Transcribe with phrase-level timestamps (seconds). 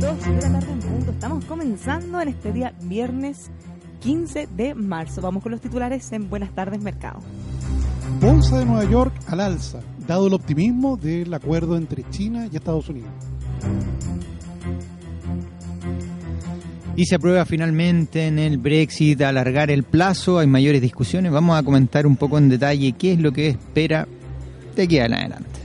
[0.00, 1.10] Dos de la tarde en punto.
[1.12, 3.50] Estamos comenzando en este día viernes
[4.00, 5.20] 15 de marzo.
[5.20, 7.20] Vamos con los titulares en Buenas tardes Mercado.
[8.20, 12.88] Bolsa de Nueva York al alza, dado el optimismo del acuerdo entre China y Estados
[12.88, 13.10] Unidos.
[16.94, 21.32] Y se aprueba finalmente en el Brexit alargar el plazo, hay mayores discusiones.
[21.32, 24.06] Vamos a comentar un poco en detalle qué es lo que espera
[24.76, 25.61] de aquí en adelante.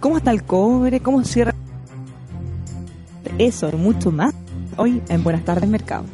[0.00, 1.00] ¿Cómo está el cobre?
[1.00, 1.54] ¿Cómo cierra?
[3.38, 4.34] Eso y mucho más
[4.76, 6.04] hoy en Buenas tardes Mercado.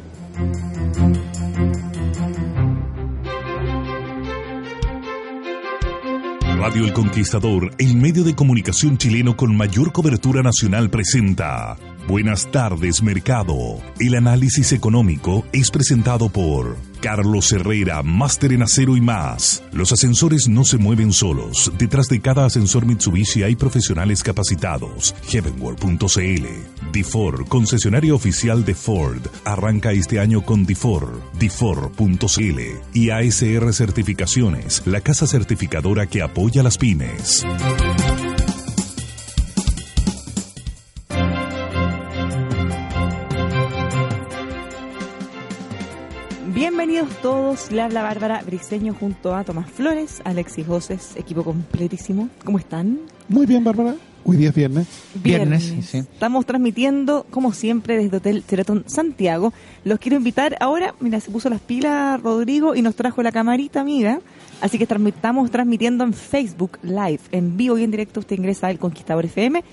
[6.57, 13.01] Radio El Conquistador, el medio de comunicación chileno con mayor cobertura nacional, presenta Buenas tardes,
[13.01, 13.79] Mercado.
[13.99, 19.63] El análisis económico es presentado por Carlos Herrera, máster en acero y más.
[19.71, 21.71] Los ascensores no se mueven solos.
[21.79, 25.15] Detrás de cada ascensor Mitsubishi hay profesionales capacitados.
[25.29, 26.91] Heavenworld.cl.
[26.91, 29.25] Difor, concesionario oficial de Ford.
[29.43, 31.23] Arranca este año con Difor.
[31.39, 32.59] Difor.cl.
[32.93, 37.43] Y ASR Certificaciones, la casa certificadora que apoya las pymes.
[47.71, 52.27] Le habla Bárbara Briseño junto a Tomás Flores, Alexis Joses, equipo completísimo.
[52.43, 52.99] ¿Cómo están?
[53.29, 53.95] Muy bien, Bárbara.
[54.25, 54.87] Hoy día es viernes.
[55.23, 55.97] Viernes, sí, sí.
[55.99, 59.53] Estamos transmitiendo, como siempre, desde Hotel Teletón Santiago.
[59.85, 63.79] Los quiero invitar ahora, mira, se puso las pilas Rodrigo y nos trajo la camarita
[63.79, 64.19] amiga.
[64.59, 68.19] Así que estamos transmitiendo en Facebook Live, en vivo y en directo.
[68.19, 69.63] Usted ingresa al Conquistador FM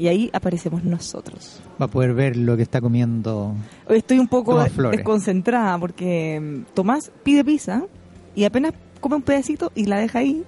[0.00, 1.60] y ahí aparecemos nosotros.
[1.78, 3.54] Va a poder ver lo que está comiendo.
[3.86, 4.58] Estoy un poco
[4.90, 7.82] desconcentrada porque mm, Tomás pide pizza
[8.34, 10.42] y apenas come un pedacito y la deja ahí.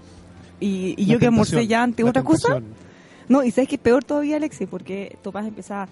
[0.58, 2.62] Y, yo que almorcé ya ante otra cosa.
[3.28, 5.86] No, y sabes que es peor todavía, Alexi, porque Tomás empezaba,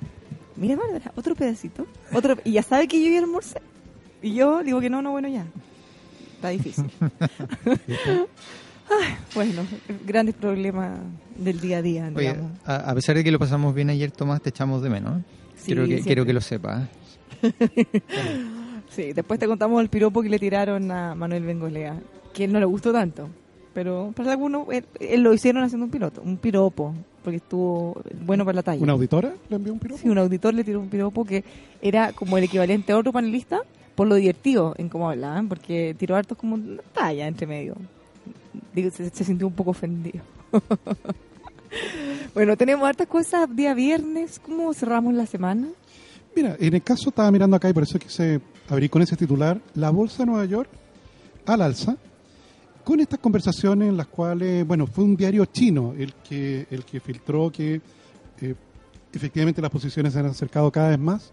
[0.57, 1.87] mira, Bárbara, otro pedacito.
[2.15, 3.61] otro Y ya sabe que yo ya almorcé.
[4.23, 5.45] Y yo digo que no, no, bueno, ya.
[6.37, 6.91] Está difícil.
[8.91, 9.63] Ay, bueno,
[10.07, 10.99] grandes problemas
[11.37, 12.51] del día a día, Oye, digamos.
[12.65, 15.21] a, a pesar de que lo pasamos bien ayer, Tomás, te echamos de menos.
[15.21, 15.25] ¿eh?
[15.57, 16.05] Sí, quiero, que, siempre.
[16.07, 16.89] quiero que lo sepas.
[17.43, 17.87] ¿eh?
[18.91, 21.97] Sí, después te contamos el piropo que le tiraron a Manuel Bengolea,
[22.35, 23.29] que él no le gustó tanto.
[23.73, 28.45] Pero para algunos, él, él lo hicieron haciendo un piloto, un piropo, porque estuvo bueno
[28.45, 28.83] para la talla.
[28.83, 30.03] ¿Una auditora le envió un piropo?
[30.03, 31.45] Sí, un auditor le tiró un piropo que
[31.81, 33.61] era como el equivalente a otro panelista
[33.95, 37.77] por lo divertido en cómo hablaban, porque tiró hartos como una talla entre medio.
[38.75, 40.21] Digo, se, se sintió un poco ofendido.
[42.35, 44.39] bueno, tenemos hartas cosas día viernes.
[44.39, 45.69] ¿Cómo cerramos la semana?
[46.35, 49.61] Mira, en el caso estaba mirando acá y por eso quise abrir con ese titular,
[49.75, 50.71] la Bolsa de Nueva York
[51.47, 51.97] al alza,
[52.85, 57.01] con estas conversaciones en las cuales, bueno, fue un diario chino el que, el que
[57.01, 57.81] filtró que
[58.41, 58.55] eh,
[59.13, 61.33] efectivamente las posiciones se han acercado cada vez más.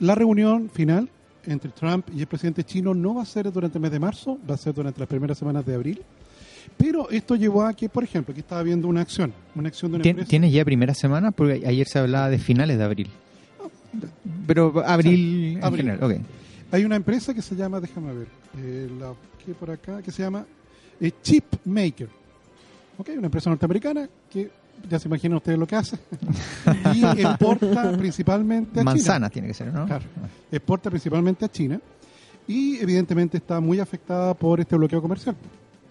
[0.00, 1.08] La reunión final
[1.44, 4.38] entre Trump y el presidente chino no va a ser durante el mes de marzo,
[4.48, 6.02] va a ser durante las primeras semanas de abril.
[6.76, 9.96] Pero esto llevó a que, por ejemplo, aquí estaba viendo una acción, una acción de
[9.96, 10.28] una ¿Tien- empresa.
[10.30, 11.30] ¿Tienes ya primera semana?
[11.32, 13.08] Porque ayer se hablaba de finales de abril.
[14.46, 15.86] Pero abril en abril.
[15.86, 16.20] general, ok.
[16.72, 18.26] Hay una empresa que se llama, déjame ver,
[18.58, 19.12] eh, la
[19.44, 20.44] que por acá, que se llama
[21.00, 22.08] eh, Chip Maker.
[22.98, 23.10] ¿Ok?
[23.16, 24.50] Una empresa norteamericana que
[24.90, 25.96] ya se imaginan ustedes lo que hace.
[26.94, 29.72] y exporta principalmente a Manzana tiene que ser, ¿no?
[29.72, 29.86] China.
[29.86, 30.04] Claro.
[30.50, 31.80] Exporta principalmente a China.
[32.48, 35.34] Y evidentemente está muy afectada por este bloqueo comercial.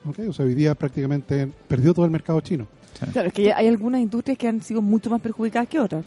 [0.05, 2.67] O sea, hoy día prácticamente perdió todo el mercado chino.
[3.11, 6.05] Claro, es que hay algunas industrias que han sido mucho más perjudicadas que otras.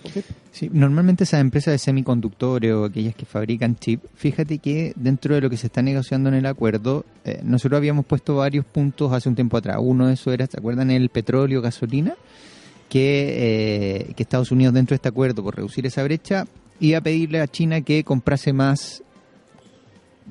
[0.52, 5.40] Sí, normalmente esas empresas de semiconductores o aquellas que fabrican chip, fíjate que dentro de
[5.40, 9.28] lo que se está negociando en el acuerdo, eh, nosotros habíamos puesto varios puntos hace
[9.28, 9.76] un tiempo atrás.
[9.80, 10.90] Uno de esos era, ¿se acuerdan?
[10.90, 12.14] El petróleo, gasolina,
[12.88, 16.46] que, eh, que Estados Unidos dentro de este acuerdo, por reducir esa brecha,
[16.80, 19.02] iba a pedirle a China que comprase más,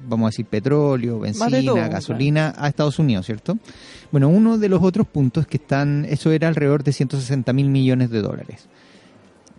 [0.08, 3.58] vamos a decir, petróleo, benzina, todo, gasolina a Estados Unidos, ¿cierto?
[4.12, 8.10] Bueno, uno de los otros puntos que están, eso era alrededor de 160 mil millones
[8.10, 8.68] de dólares.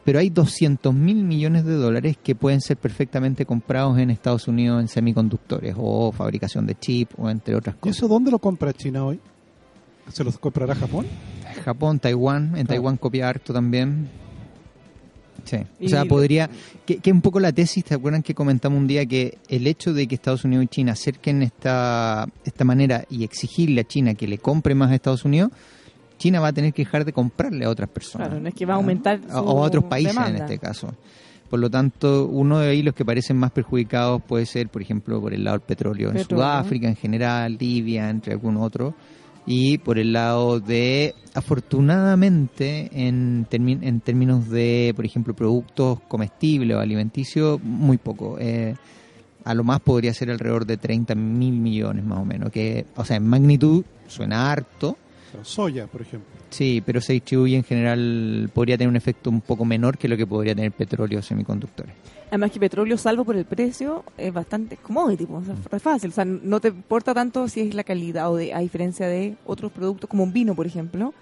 [0.04, 4.80] Pero hay 200 mil millones de dólares que pueden ser perfectamente comprados en Estados Unidos
[4.80, 7.96] en semiconductores o fabricación de chip o entre otras ¿Y cosas.
[7.98, 9.20] eso dónde lo compra China hoy?
[10.10, 11.04] ¿Se los comprará Japón?
[11.62, 12.66] Japón, Taiwán, en Claro.
[12.68, 14.08] Taiwán copia harto también.
[15.48, 15.56] Sí,
[15.86, 16.48] o sea, podría,
[16.86, 19.92] que, que un poco la tesis, ¿te acuerdan que comentamos un día que el hecho
[19.92, 24.26] de que Estados Unidos y China acerquen esta, esta manera y exigirle a China que
[24.28, 25.50] le compre más a Estados Unidos,
[26.18, 28.28] China va a tener que dejar de comprarle a otras personas.
[28.28, 30.94] Claro, no es que va a aumentar O- a otros países en este caso.
[31.48, 35.18] Por lo tanto, uno de ahí los que parecen más perjudicados puede ser, por ejemplo,
[35.20, 36.16] por el lado del petróleo, en.
[36.24, 38.94] Sudáfrica en general, Libia, entre algún otro,
[39.50, 46.80] y por el lado de, afortunadamente, en, en términos de, por ejemplo, productos comestibles o
[46.80, 48.36] alimenticios, muy poco.
[48.38, 48.74] Eh,
[49.44, 53.06] a lo más podría ser alrededor de 30 mil millones más o menos, que, o
[53.06, 54.98] sea, en magnitud suena harto,
[55.42, 56.28] soya, por ejemplo.
[56.50, 60.16] Sí, pero se distribuye en general, podría tener un efecto un poco menor que lo
[60.16, 61.92] que podría tener petróleo o semiconductores.
[62.28, 66.10] Además que petróleo, salvo por el precio, es bastante commodity, o sea, es fácil.
[66.10, 69.34] O sea, no te importa tanto si es la calidad o de, a diferencia de
[69.46, 71.14] otros productos como un vino, por ejemplo,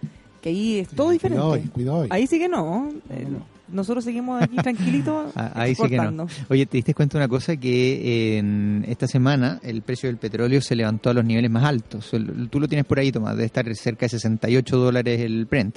[0.42, 1.40] que ahí es todo diferente.
[1.40, 2.08] Cuidado ahí, cuidado ahí.
[2.10, 2.88] Ahí sí que no.
[3.10, 3.26] eh,
[3.68, 5.32] nosotros seguimos aquí tranquilitos.
[5.36, 6.26] Ah, Ahí sí que no.
[6.48, 7.56] Oye, ¿te diste cuenta de una cosa?
[7.56, 12.10] Que en esta semana el precio del petróleo se levantó a los niveles más altos.
[12.50, 15.76] Tú lo tienes por ahí, Tomás, debe estar cerca de 68 dólares el Brent,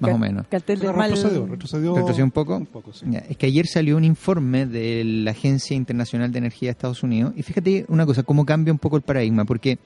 [0.00, 0.46] más o menos.
[0.48, 1.10] Cartel del Pero mal.
[1.10, 2.56] retrocedió, retrocedió, ¿Retrocedió un poco?
[2.56, 3.06] Un poco, sí.
[3.28, 7.32] Es que ayer salió un informe de la Agencia Internacional de Energía de Estados Unidos
[7.36, 9.78] y fíjate una cosa, cómo cambia un poco el paradigma, porque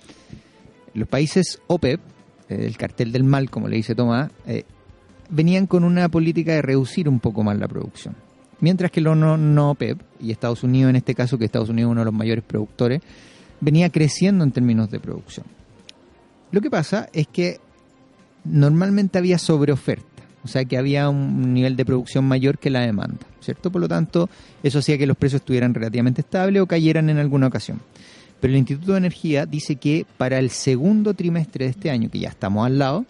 [0.95, 2.01] los países OPEP,
[2.49, 4.65] eh, el cartel del mal, como le dice Tomás, eh,
[5.31, 8.15] venían con una política de reducir un poco más la producción.
[8.61, 11.89] Mientras que los no, no OPEP, y Estados Unidos en este caso, que Estados Unidos
[11.89, 13.01] es uno de los mayores productores,
[13.61, 15.47] venía creciendo en términos de producción.
[16.51, 17.59] Lo que pasa es que
[18.45, 23.27] normalmente había sobreoferta, o sea que había un nivel de producción mayor que la demanda,
[23.41, 23.71] ¿cierto?
[23.71, 24.29] Por lo tanto,
[24.63, 27.81] eso hacía que los precios estuvieran relativamente estables o cayeran en alguna ocasión.
[28.41, 32.19] Pero el Instituto de Energía dice que para el segundo trimestre de este año, que
[32.19, 33.05] ya estamos al lado,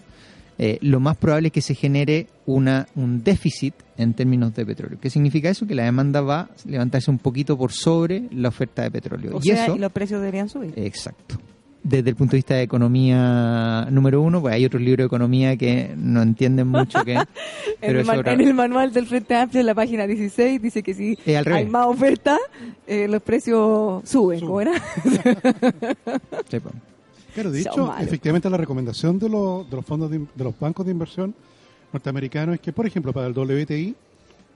[0.63, 4.99] eh, lo más probable es que se genere una, un déficit en términos de petróleo.
[5.01, 5.67] ¿Qué significa eso?
[5.67, 9.37] Que la demanda va a levantarse un poquito por sobre la oferta de petróleo.
[9.37, 10.75] O y sea, eso, y los precios deberían subir.
[10.77, 11.37] Exacto.
[11.83, 15.57] Desde el punto de vista de economía número uno, pues hay otros libros de economía
[15.57, 17.15] que no entienden mucho que...
[17.15, 17.25] en,
[17.81, 20.83] el eso man- otra- en el manual del Frente Amplio, en la página 16, dice
[20.83, 22.37] que si hay más oferta,
[22.87, 24.41] eh, los precios suben.
[24.41, 24.47] Suben.
[24.47, 24.73] ¿Cómo era?
[26.51, 26.75] Sí, pues.
[27.35, 28.07] Claro, de Son hecho, malos.
[28.07, 31.35] efectivamente la recomendación de, los de los fondos de, los bancos de inversión
[31.93, 33.95] norteamericanos es que, por ejemplo, para el WTI,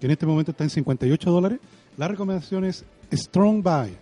[0.00, 1.58] que en este momento está en 58 dólares,
[1.96, 3.94] la recomendación es strong buy.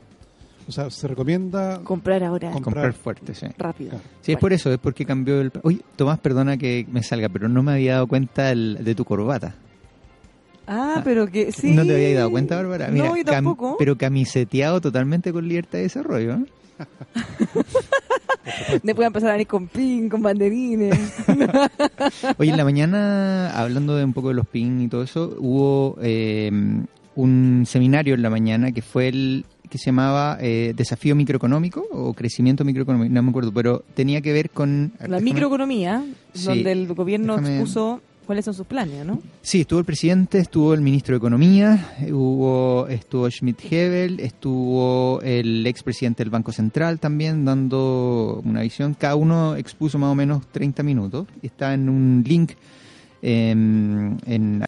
[0.68, 3.02] O sea, se recomienda Comprar ahora, Com- Comprar Comprar.
[3.02, 3.46] fuerte, sí.
[3.58, 3.90] rápido.
[3.90, 4.04] Claro.
[4.20, 5.50] Sí, es por eso, es porque cambió el...
[5.64, 9.04] Oye, Tomás, perdona que me salga, pero no me había dado cuenta el- de tu
[9.04, 9.56] corbata.
[10.66, 11.72] Ah, pero que sí.
[11.72, 12.88] ¿No te habías dado cuenta, Bárbara?
[12.88, 13.76] Mira, no, yo cam- tampoco.
[13.78, 16.34] pero camiseteado totalmente con libertad de desarrollo.
[16.34, 16.44] ¿eh?
[18.82, 20.98] Después empezar a venir con pin, con banderines.
[22.38, 25.96] Oye, en la mañana, hablando de un poco de los PIN y todo eso, hubo
[26.02, 26.50] eh,
[27.14, 32.12] un seminario en la mañana que fue el que se llamaba eh, Desafío Microeconómico o
[32.12, 34.92] Crecimiento Microeconómico, no me acuerdo, pero tenía que ver con...
[35.06, 36.44] la microeconomía, Sí.
[36.46, 39.20] donde el gobierno Déjame- expuso cuáles son sus planes, ¿no?
[39.42, 46.22] Sí, estuvo el presidente, estuvo el ministro de Economía, hubo, estuvo Schmidt-Hebel, estuvo el expresidente
[46.22, 48.94] del Banco Central también dando una visión.
[48.94, 51.26] Cada uno expuso más o menos 30 minutos.
[51.42, 52.52] Está en un link
[53.22, 54.64] em, en,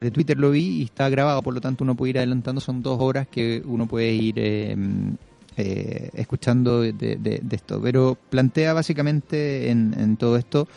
[0.00, 2.60] de Twitter lo vi y está grabado, por lo tanto uno puede ir adelantando.
[2.60, 5.16] Son dos horas que uno puede ir em,
[5.56, 7.80] eh, escuchando de, de- de esto.
[7.82, 10.68] Pero plantea básicamente en, en todo esto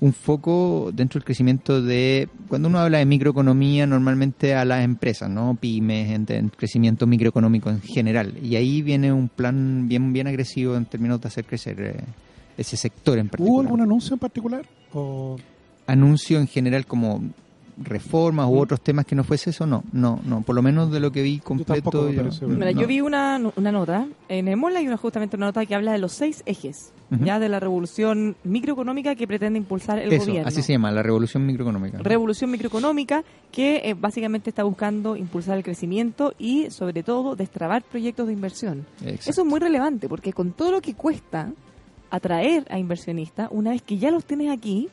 [0.00, 5.30] un foco dentro del crecimiento de, cuando uno habla de microeconomía, normalmente a las empresas,
[5.30, 5.56] ¿no?
[5.58, 8.34] Pymes, en, en crecimiento microeconómico en general.
[8.42, 12.04] Y ahí viene un plan bien, bien agresivo en términos de hacer crecer eh,
[12.58, 13.52] ese sector en particular.
[13.52, 14.66] ¿Hubo algún anuncio en particular?
[14.92, 15.36] O
[15.86, 17.22] Anuncio en general como
[17.78, 20.98] reformas u otros temas que no fuese eso, no, no, no, por lo menos de
[20.98, 22.10] lo que vi completo.
[22.10, 22.48] yo-.
[22.48, 22.80] Mira, no.
[22.80, 25.92] yo vi una, una nota, en el MOL hay una, justamente una nota que habla
[25.92, 30.48] de los seis ejes Ya de la revolución microeconómica que pretende impulsar el Eso, gobierno.
[30.48, 31.98] así se llama, la revolución microeconómica.
[31.98, 33.22] Revolución microeconómica
[33.52, 38.86] que eh, básicamente está buscando impulsar el crecimiento y sobre todo destrabar proyectos de inversión.
[39.02, 39.30] Exacto.
[39.30, 41.52] Eso es muy relevante porque con todo lo que cuesta
[42.10, 44.88] atraer a inversionistas, una vez que ya los tienes aquí,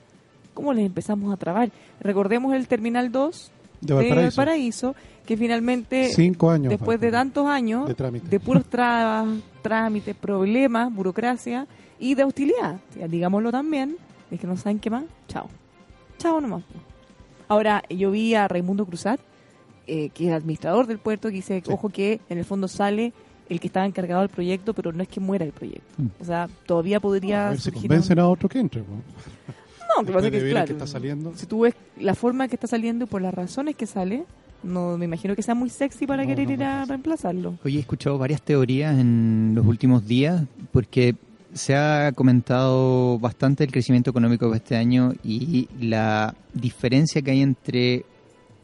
[0.53, 1.71] ¿cómo les empezamos a trabar?
[1.99, 3.51] Recordemos el Terminal 2
[3.81, 4.37] De Valparaíso.
[4.37, 6.69] Valparaíso, que finalmente, Cinco años.
[6.69, 8.27] después de tantos años de trámite.
[8.27, 9.27] de puros trabas,
[9.61, 11.65] trámites, problemas, burocracia
[11.99, 13.97] y de hostilidad, ya digámoslo también,
[14.31, 15.47] es que no saben qué más, chao.
[16.17, 16.63] Chao nomás.
[17.47, 19.19] Ahora, yo vi a Raimundo Cruzat,
[19.87, 21.71] eh, que es administrador del puerto, que dice, Sí.
[21.71, 23.13] ojo que en el fondo sale
[23.49, 25.83] el que estaba encargado del proyecto, pero no es que muera el proyecto.
[25.97, 26.07] Mm.
[26.21, 28.81] O sea, todavía podría a ver si surgir convencen un- a otro que entre.
[28.81, 31.33] No, que pasa que, claro, que está saliendo.
[31.35, 34.23] si tú ves la forma que está saliendo y por las razones que sale,
[34.63, 37.59] no me imagino que sea muy sexy para No, querer no, ir a reemplazarlo.
[37.63, 41.15] Hoy he escuchado varias teorías en los últimos días porque
[41.53, 47.41] se ha comentado bastante el crecimiento económico de este año y la diferencia que hay
[47.41, 48.05] entre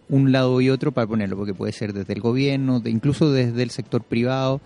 [0.09, 3.61] un lado y otro para ponerlo, porque puede ser desde el gobierno, de- incluso desde
[3.61, 4.59] el sector privado,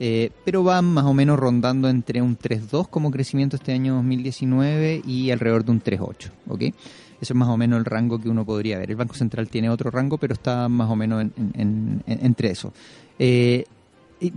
[0.00, 5.02] eh, pero van más o menos rondando entre un 3.2 como crecimiento este año 2019
[5.06, 6.62] y alrededor de un 3.8, ¿ok?
[7.20, 8.90] Eso es más o menos el rango que uno podría ver.
[8.90, 12.50] El Banco Central tiene otro rango, pero está más o menos en- en- en- entre
[12.50, 12.72] eso.
[13.18, 13.64] Eh,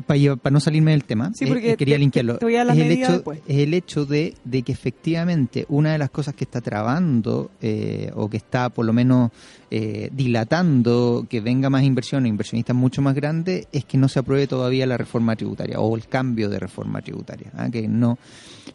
[0.05, 2.37] para, no salirme del tema, Sí, eh, porque eh, quería te- linkearlo.
[2.39, 6.33] te es, el hecho, es el hecho de, de que efectivamente una de las cosas
[6.35, 9.31] que está trabando eh, o que está por lo menos
[9.71, 14.19] eh, dilatando que venga más inversión o inversionistas mucho más grandes es que no se
[14.19, 17.51] apruebe todavía la reforma tributaria o el cambio de reforma tributaria.
[17.55, 17.69] ¿ah?
[17.69, 18.17] Que no,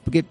[0.05, 0.25] porque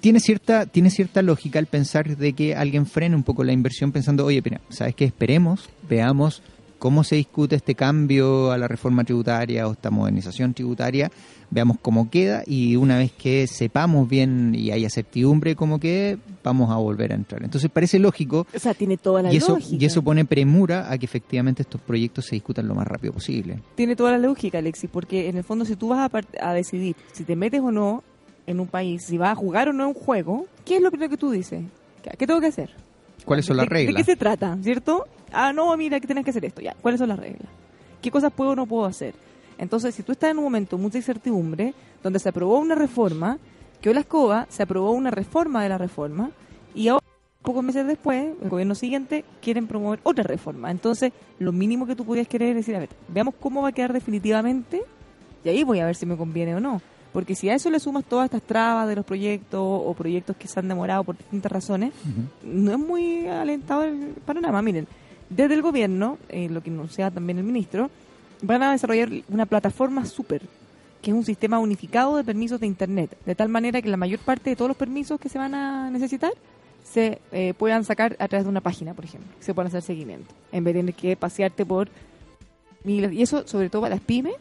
[0.00, 3.92] tiene cierta tiene cierta lógica el pensar de que alguien frene un poco la inversión
[3.92, 5.04] pensando, oye, mira, ¿sabes qué?
[5.04, 6.42] Esperemos, veamos
[6.82, 11.12] cómo se discute este cambio a la reforma tributaria o esta modernización tributaria,
[11.48, 16.72] veamos cómo queda y una vez que sepamos bien y haya certidumbre cómo quede, vamos
[16.72, 17.44] a volver a entrar.
[17.44, 19.76] Entonces parece lógico O sea, tiene toda la y eso, lógica.
[19.80, 23.60] y eso pone premura a que efectivamente estos proyectos se discutan lo más rápido posible.
[23.76, 26.10] Tiene toda la lógica, Alexis, porque en el fondo si tú vas
[26.40, 28.02] a, decidir si te metes o no
[28.48, 31.10] en un país, si vas a jugar o no un juego, ¿qué es lo primero
[31.10, 31.62] que tú dices?
[32.02, 32.70] ¿Qué, qué tengo que hacer?
[33.24, 33.96] ¿Cuáles son las ¿De- ¿De reglas?
[34.06, 34.56] qué se trata?
[34.62, 35.06] ¿Cierto?
[35.32, 36.60] Ah, no, mira, que tienes que hacer esto.
[36.60, 37.48] Ya, ¿cuáles son las reglas?
[38.00, 39.14] ¿Qué cosas puedo o no puedo hacer?
[39.58, 43.38] Entonces, si tú estás en un momento de mucha incertidumbre, donde se aprobó una reforma,
[43.80, 46.30] que hoy la escoba, se aprobó una reforma de la reforma,
[46.74, 47.04] y ahora,
[47.42, 50.70] pocos meses después, el gobierno siguiente quieren promover otra reforma.
[50.70, 53.72] Entonces, lo mínimo que tú podías querer es decir, a ver, veamos cómo va a
[53.72, 54.82] quedar definitivamente,
[55.44, 56.80] y ahí voy a ver si me conviene o no.
[57.12, 60.48] Porque si a eso le sumas todas estas trabas de los proyectos o proyectos que
[60.48, 61.92] se han demorado por distintas razones,
[62.42, 64.62] no es muy alentador el panorama.
[64.62, 64.86] Miren,
[65.28, 67.90] desde el gobierno, eh, lo que anunciaba también el ministro,
[68.42, 70.42] van a desarrollar una plataforma súper,
[71.00, 74.20] que es un sistema unificado de permisos de Internet, de tal manera que la mayor
[74.20, 76.32] parte de todos los permisos que se van a necesitar
[76.82, 79.82] se eh, puedan sacar a través de una página, por ejemplo, que se puedan hacer
[79.82, 81.88] seguimiento, en vez de tener que pasearte por.
[82.84, 84.34] Y eso, sobre todo para las pymes,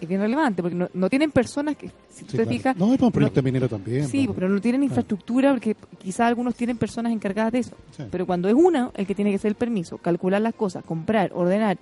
[0.00, 2.50] es bien relevante, porque no, no tienen personas que, si tú te claro.
[2.50, 4.08] fijas, No, es para un no- proyecto minero también.
[4.08, 4.34] Sí, po.
[4.34, 7.76] pero no tienen infraestructura porque quizás algunos tienen personas encargadas de eso.
[7.96, 8.04] Sí.
[8.10, 11.30] Pero cuando es uno el que tiene que hacer el permiso, calcular las cosas, comprar,
[11.34, 11.78] ordenar,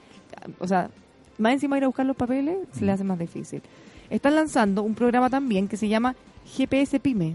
[0.59, 0.91] o sea,
[1.39, 3.63] más encima ir a buscar los papeles, se le hace más difícil.
[4.11, 6.17] Están lanzando un programa también que se llama
[6.57, 7.35] GPS Pyme,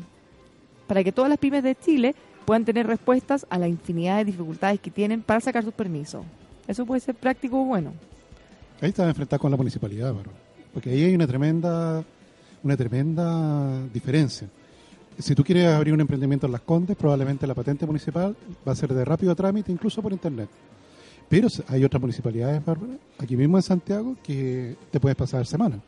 [0.87, 4.79] para que todas las pymes de Chile puedan tener respuestas a la infinidad de dificultades
[4.79, 6.25] que tienen para sacar sus permisos.
[6.67, 7.93] Eso puede ser práctico o bueno.
[8.81, 10.37] Ahí estás enfrentado con la municipalidad, Bárbara.
[10.73, 12.03] Porque ahí hay una tremenda,
[12.63, 14.47] una tremenda diferencia.
[15.19, 18.35] Si tú quieres abrir un emprendimiento en Las Condes, probablemente la patente municipal
[18.67, 20.49] va a ser de rápido trámite, incluso por internet.
[21.29, 25.79] Pero hay otras municipalidades, Bárbara, aquí mismo en Santiago, que te puedes pasar semanas.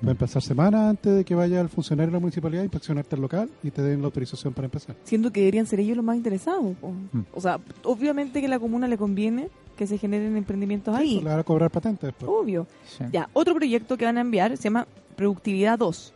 [0.00, 3.22] Pueden pasar semanas antes de que vaya el funcionario de la municipalidad a inspeccionarte el
[3.22, 4.94] local y te den la autorización para empezar.
[5.04, 6.76] Siendo que deberían ser ellos los más interesados.
[6.80, 6.92] po.
[7.12, 7.22] Mm.
[7.34, 11.14] O sea, obviamente que a la comuna le conviene que se generen emprendimientos Sí, ahí.
[11.16, 12.30] eso le van a cobrar patentes después.
[12.32, 12.66] Obvio.
[12.86, 13.04] Sí.
[13.12, 14.86] Ya, otro proyecto que van a enviar se llama
[15.16, 16.12] Productividad 2,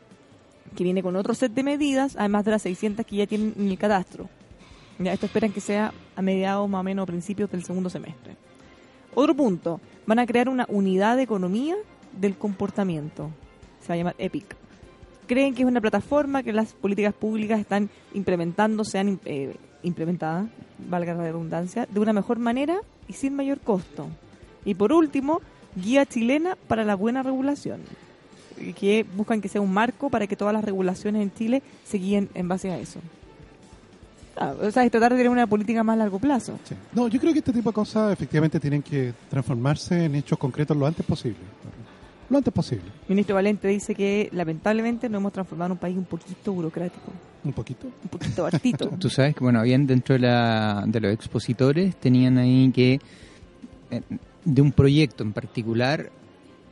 [0.76, 3.68] que viene con otro set de medidas, además de las 600 que ya tienen en
[3.68, 4.28] el catastro.
[5.00, 8.36] Ya, esto esperan que sea a mediados más o menos principios del segundo semestre.
[9.14, 11.74] Otro punto, van a crear una unidad de economía
[12.18, 13.30] del comportamiento.
[13.82, 14.56] Se va a llamar EPIC.
[15.26, 20.48] Creen que es una plataforma que las políticas públicas están implementando, sean eh, implementadas,
[20.88, 24.08] valga la redundancia, de una mejor manera y sin mayor costo.
[24.64, 25.40] Y por último,
[25.76, 27.80] guía chilena para la buena regulación,
[28.78, 32.28] que buscan que sea un marco para que todas las regulaciones en Chile se guíen
[32.34, 33.00] en base a eso.
[34.36, 36.58] Ah, o sea, es tratar de tener una política más largo plazo.
[36.94, 40.76] No, yo creo que este tipo de cosas efectivamente tienen que transformarse en hechos concretos
[40.76, 41.38] lo antes posible.
[42.30, 42.84] Lo antes posible.
[43.08, 47.12] Ministro Valente dice que lamentablemente nos hemos transformado en un país un poquito burocrático,
[47.44, 47.86] Un poquito.
[47.86, 48.88] un poquito hartito.
[48.98, 53.00] Tú sabes que, bueno, habían dentro de, la, de los expositores, tenían ahí que
[53.90, 54.00] eh,
[54.44, 56.10] de un proyecto en particular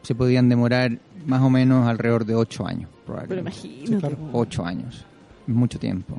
[0.02, 3.40] se podían demorar más o menos alrededor de ocho años, Pero probablemente.
[3.61, 3.87] imagínate.
[3.92, 4.16] Sí, claro.
[4.16, 4.38] po.
[4.38, 5.04] Ocho años,
[5.47, 6.14] mucho tiempo.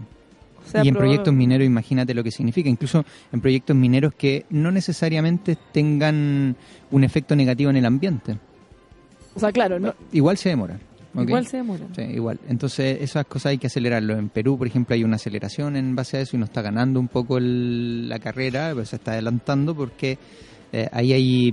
[0.63, 2.69] O sea, y en proyectos mineros, imagínate lo que significa.
[2.69, 6.55] Incluso en proyectos mineros que no necesariamente tengan
[6.91, 8.37] un efecto negativo en el ambiente.
[9.35, 10.77] O sea, claro, no, Igual se demora.
[11.15, 11.85] igual se demora.
[11.95, 12.39] Sí, igual.
[12.47, 14.17] Entonces, esas cosas hay que acelerarlo.
[14.17, 16.99] En Perú, por ejemplo, hay una aceleración en base a eso y nos está ganando
[16.99, 20.17] un poco el- la carrera, pero se está adelantando porque
[20.73, 21.49] eh, ahí hay.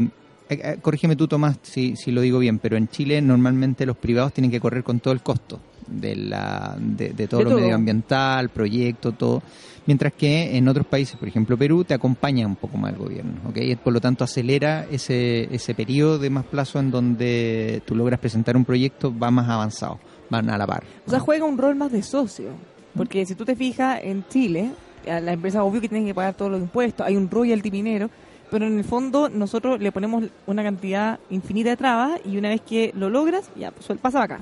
[0.49, 3.97] eh, eh, corrígeme tú, Tomás, si, si lo digo bien, pero en Chile normalmente los
[3.97, 7.51] privados tienen que correr con todo el costo de, la, de, de todo De lo
[7.51, 7.61] todo.
[7.61, 9.43] medioambiental, proyecto, todo.
[9.89, 13.41] Mientras que en otros países, por ejemplo Perú, te acompaña un poco más el gobierno.
[13.49, 13.57] ¿ok?
[13.83, 18.55] Por lo tanto, acelera ese, ese periodo de más plazo en donde tú logras presentar
[18.55, 20.85] un proyecto, va más avanzado, van a la par.
[21.07, 22.51] O sea, juega un rol más de socio.
[22.95, 24.73] Porque si tú te fijas en Chile,
[25.11, 28.11] a la empresa obvio que tienen que pagar todos los impuestos, hay un royalty minero,
[28.51, 32.61] pero en el fondo nosotros le ponemos una cantidad infinita de trabas y una vez
[32.61, 34.41] que lo logras, ya, pues pasa acá.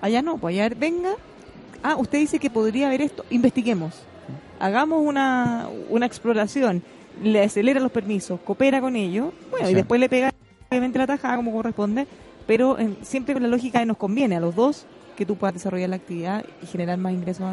[0.00, 1.10] Allá no, pues allá venga.
[1.82, 4.08] Ah, usted dice que podría haber esto, investiguemos.
[4.60, 6.82] Hagamos una, una exploración,
[7.22, 9.74] le acelera los permisos, coopera con ellos, bueno, y Sí.
[9.74, 10.32] después le pega
[10.70, 12.06] obviamente la tajada como corresponde,
[12.46, 14.86] pero en- siempre con la lógica de nos conviene a los dos
[15.16, 17.44] que tú puedas desarrollar la actividad y generar más ingresos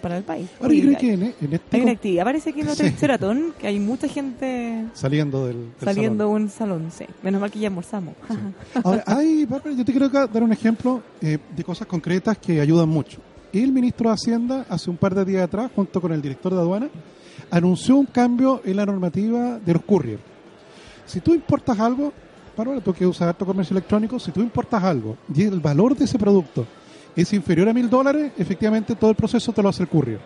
[0.00, 0.48] para el país.
[0.60, 2.76] Ahora, yo Oye, creo que en, en este hay una actividad, parece que en el
[2.76, 2.90] Sí.
[2.90, 6.42] Ceratón, que hay mucha gente saliendo del, del saliendo salón.
[6.42, 7.06] un salón, sí.
[7.22, 8.14] Menos mal que ya almorzamos.
[8.84, 12.88] Ahora, hay, Bárbara, yo te quiero dar un ejemplo eh, de cosas concretas que ayudan
[12.88, 13.18] mucho.
[13.62, 16.60] El ministro de Hacienda, hace un par de días atrás, junto con el director de
[16.60, 16.88] aduana,
[17.50, 20.18] anunció un cambio en la normativa de los courier.
[21.06, 22.12] Si tú importas algo,
[22.56, 26.04] Bárbara, tú que usas harto comercio electrónico, si tú importas algo y el valor de
[26.04, 26.66] ese producto
[27.14, 30.20] es inferior a mil dólares, efectivamente todo el proceso te lo hace el courier.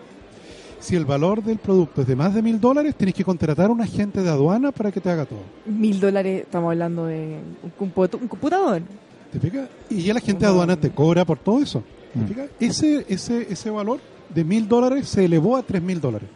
[0.79, 3.73] Si el valor del producto es de más de mil dólares, tienes que contratar a
[3.73, 5.41] un agente de aduana para que te haga todo.
[5.67, 8.83] Mil dólares, estamos hablando de un, compu- un computador.
[9.33, 9.69] ¿Te fijas?
[9.91, 11.83] Y el agente de aduana te cobra por todo eso.
[12.12, 12.49] ¿Te Mm.
[12.61, 14.00] Ese, ese, ese valor
[14.35, 16.29] de mil dólares se elevó a tres mil dólares.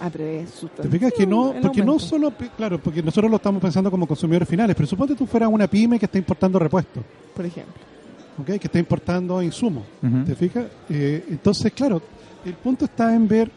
[0.00, 1.12] Ah, pero es ¿Te fijas?
[1.12, 4.86] Que no, porque no solo, claro, porque nosotros lo estamos pensando como consumidores finales, pero
[4.86, 7.02] suponte tú fueras una pyme que está importando repuestos,
[7.34, 7.74] Por ejemplo.
[8.38, 8.46] ¿ok?
[8.46, 9.84] que está importando insumos.
[10.24, 10.64] ¿Te fijas?
[10.88, 12.00] Eh, entonces, claro,
[12.46, 13.50] el punto está en ver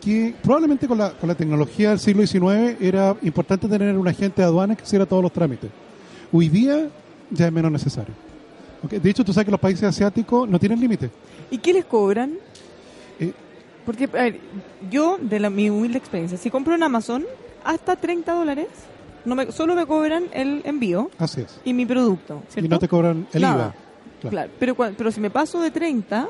[0.00, 4.42] que probablemente con la, con la tecnología del siglo XIX era importante tener un agente
[4.42, 5.70] de aduanas que hiciera todos los trámites.
[6.32, 6.88] Hoy día
[7.30, 8.14] ya es menos necesario.
[8.82, 11.10] De hecho, tú sabes que los países asiáticos no tienen límite.
[11.50, 12.34] ¿Y qué les cobran?
[13.18, 13.32] Eh,
[13.84, 14.40] Porque, a ver,
[14.90, 17.24] yo, de la, mi humilde experiencia, si compro en Amazon,
[17.64, 18.68] hasta 30 dólares,
[19.24, 21.60] no me, solo me cobran el envío así es.
[21.64, 22.66] y mi producto, ¿cierto?
[22.66, 23.54] Y no te cobran el Nada.
[23.56, 23.74] IVA.
[24.20, 24.30] Claro.
[24.30, 26.28] Claro, pero, pero si me paso de 30,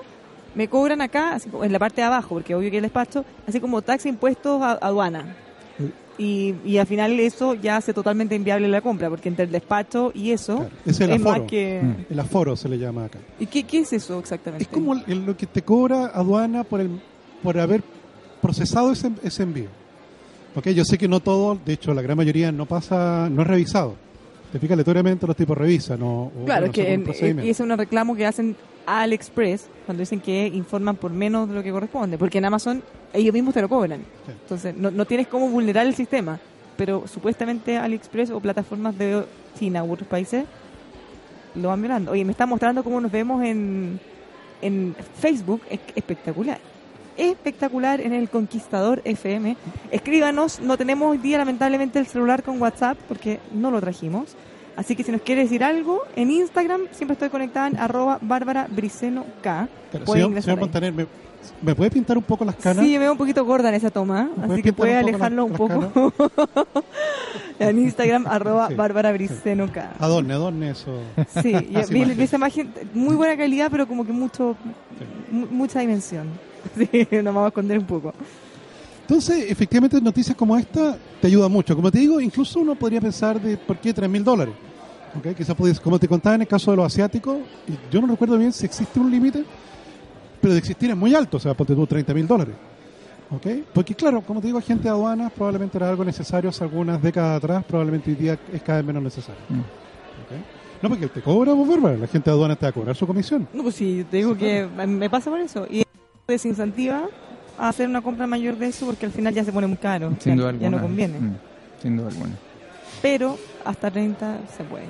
[0.55, 3.61] me cobran acá, así en la parte de abajo, porque obvio que el despacho, así
[3.61, 5.37] como taxa, impuestos, a- aduana.
[6.19, 10.13] Y, y al final eso ya hace totalmente inviable la compra, porque entre el despacho
[10.15, 10.71] y eso Claro.
[10.87, 11.47] Es el es más aforo.
[11.47, 11.81] que...
[11.83, 12.13] Mm.
[12.13, 13.19] El aforo se le llama acá.
[13.39, 14.65] ¿Y qué, qué es eso exactamente?
[14.65, 16.91] Es como el- lo que te cobra aduana por, el,
[17.43, 17.83] por haber
[18.41, 19.69] procesado ese, ese envío.
[20.55, 23.49] Ok, yo sé que no todo, de hecho la gran mayoría no pasa, no es
[23.49, 23.95] revisado.
[24.53, 26.01] Te fijas, aleatoriamente los tipos revisan.
[26.03, 29.69] O, o, Claro, bueno, es que en- ese es un reclamo que hacen a AliExpress
[29.85, 33.55] cuando dicen que informan por menos de lo que corresponde, porque en Amazon ellos mismos
[33.55, 34.01] te lo cobran.
[34.01, 34.33] Sí.
[34.33, 36.39] Entonces, no, no tienes cómo vulnerar el sistema,
[36.77, 39.25] pero supuestamente AliExpress o plataformas de
[39.59, 40.45] China u otros países
[41.55, 42.13] lo van violando.
[42.13, 43.99] Oye, me está mostrando cómo nos vemos en,
[44.63, 46.59] en Facebook, es espectacular.
[47.17, 49.57] Espectacular en el Conquistador FM.
[49.91, 54.37] Escríbanos, no tenemos hoy día lamentablemente el celular con WhatsApp porque no lo trajimos.
[54.77, 58.67] Así que si nos quiere decir algo, en Instagram siempre estoy conectada en arroba Bárbara
[58.71, 59.69] Briceno K.
[59.91, 60.59] Pero, señor.
[60.61, 61.07] Montaner, ¿me,
[61.63, 62.85] me puede pintar un poco las canas?
[62.85, 65.53] Sí, me veo un poquito gorda en esa toma, ¿Me así que puede alejarlo un
[65.53, 66.13] poco.
[67.59, 68.75] en Instagram, arroba Sí.
[68.75, 69.93] Bárbara Briceno K.
[69.99, 71.01] Adorne, adorne eso.
[71.43, 72.17] Sí, yo Esa vi, imagen.
[72.19, 74.57] vi esa imagen, muy buena calidad, pero como que mucho,
[75.31, 76.27] mu- mucha dimensión.
[76.77, 78.13] Sí, nos vamos a esconder un poco.
[79.03, 81.77] Entonces, efectivamente, noticias como esta te ayudan mucho.
[81.77, 84.53] Como te digo, incluso uno podría pensar de por qué 3 mil dólares.
[85.19, 85.35] ¿Ok?
[85.37, 88.37] Quizás pudiese- como te contaba en el caso de los asiáticos, y yo no recuerdo
[88.39, 89.45] bien si existe un límite,
[90.41, 92.55] pero de existir es muy alto, o sea, ponte tú 30 mil dólares.
[93.31, 93.47] ¿Ok?
[93.75, 97.39] Porque claro, como te digo, agente de aduanas probablemente era algo necesario hace algunas décadas
[97.39, 99.41] atrás, probablemente hoy día es cada vez menos necesario.
[99.49, 99.61] Mm.
[100.83, 103.07] No, porque te cobra, vos, Bárbara, la gente de aduanas te va a cobrar su
[103.07, 103.49] comisión.
[103.53, 105.67] No, pues sí, te digo que me pasa por eso.
[105.71, 105.83] Y
[106.29, 107.05] desincentiva
[107.59, 110.13] a hacer una compra mayor de eso porque al final ya se pone muy caro.
[110.21, 111.19] Sin ya, duda ya no conviene.
[111.19, 111.35] Mm,
[111.83, 112.35] Sin duda alguna.
[113.03, 114.87] Pero hasta 30 se puede.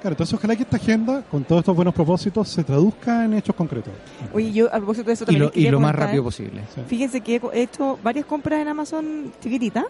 [0.00, 3.54] Claro, entonces ojalá que esta agenda, con todos estos buenos propósitos, se traduzca en hechos
[3.54, 3.92] concretos.
[4.32, 6.22] Oye, yo a propósito de eso Y también lo, les quería y lo más rápido
[6.22, 6.62] posible.
[6.74, 6.80] Sí.
[6.86, 9.84] Fíjense que he hecho varias compras en Amazon chiquititas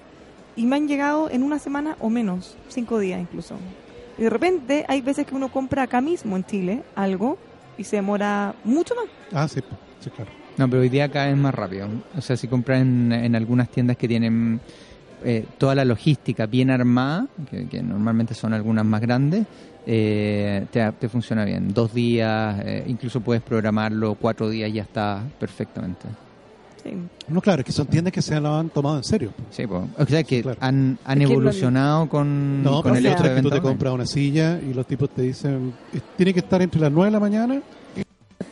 [0.57, 3.55] y me han llegado en una semana o menos, cinco días incluso.
[4.18, 7.38] Y de repente hay veces que uno compra acá mismo en Chile algo
[7.79, 9.05] y se demora mucho más.
[9.33, 9.61] Ah, sí,
[10.00, 10.31] sí, claro.
[10.57, 11.88] No, pero hoy día acá es más rápido.
[12.18, 14.61] O sea, si compras en, en algunas tiendas que tienen
[15.24, 19.46] eh, toda la logística bien armada, que, que normalmente son algunas más grandes,
[19.87, 21.72] eh, te, te funciona bien.
[21.72, 26.06] Dos días, eh, incluso puedes programarlo, cuatro días ya está perfectamente.
[26.83, 26.92] Sí.
[27.28, 29.33] No, claro, es que son tiendas que se lo han tomado en serio.
[29.50, 30.59] Sí, pues, o sea que claro.
[30.62, 34.06] han, han evolucionado con, No, con el hecho de es que tú te compras una
[34.06, 37.20] silla y los tipos te dicen, "Eh, tiene que estar entre las 9 de la
[37.20, 37.61] mañana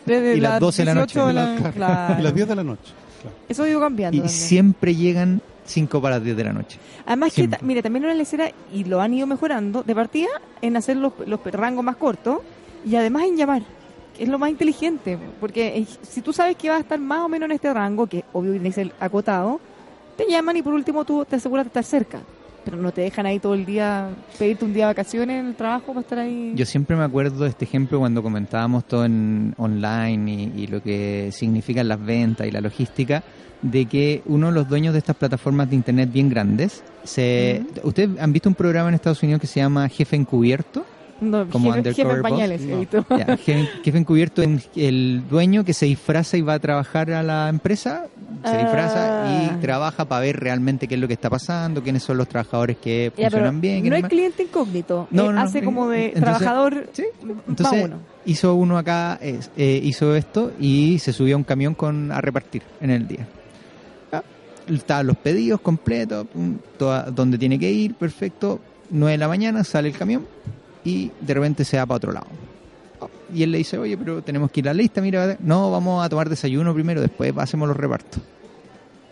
[0.04, 1.18] Desde Y las 12 de la noche.
[1.18, 2.14] 18 de y, la- las- claro.
[2.20, 2.92] y las 10 de la noche.
[3.22, 3.36] Claro.
[3.48, 4.16] Eso ha ido cambiando.
[4.16, 4.36] Y también.
[4.38, 6.78] siempre llegan 5 para las 10 de la noche.
[7.06, 10.28] Además que, mire, también una lecera, y lo han ido mejorando, de partida
[10.62, 12.40] en hacer los, los rangos más cortos
[12.84, 13.62] y además en llamar,
[14.16, 17.28] que es lo más inteligente, porque si tú sabes que vas a estar más o
[17.28, 19.60] menos en este rango, que obvio tiene que ser acotado,
[20.16, 22.20] te llaman y por último tú te aseguras de estar cerca.
[22.64, 25.54] Pero no te dejan ahí todo el día, pedirte un día de vacaciones en el
[25.54, 26.52] trabajo para estar ahí.
[26.54, 30.82] Yo siempre me acuerdo de este ejemplo cuando comentábamos todo en online y, y lo
[30.82, 33.22] que significan las ventas y la logística,
[33.62, 38.10] de que uno de los dueños de estas plataformas de internet bien grandes, se, ¿ustedes
[38.20, 40.84] han visto un programa en Estados Unidos que se llama Jefe Encubierto?
[41.20, 42.78] no, como jefe, jefe en pañales, no.
[42.78, 47.48] jefe, jefe Encubierto es el dueño que se disfraza y va a trabajar a la
[47.48, 48.06] empresa,
[48.44, 48.56] se Ah.
[48.58, 52.28] disfraza y trabaja para ver realmente qué es lo que está pasando, quiénes son los
[52.28, 53.82] trabajadores que Ya, funcionan bien.
[53.88, 54.08] no más.
[54.08, 57.02] cliente incógnito, No, eh, no, hace como de Entonces- trabajador Sí,
[57.48, 57.96] Entonces uno.
[58.24, 62.20] hizo uno acá, es- eh, hizo esto y se subió a un camión con a
[62.20, 63.26] repartir en el día.
[64.68, 68.60] Estaban los pedidos completos, pum, toda- donde tiene que ir, perfecto.
[68.90, 70.26] 9 de la mañana sale el camión
[70.84, 72.26] y de repente se va para otro lado.
[73.00, 75.70] Ah, Y él le dice, oye, pero tenemos que ir a la lista, mira, no,
[75.70, 78.22] vamos a tomar desayuno primero, después hacemos los repartos.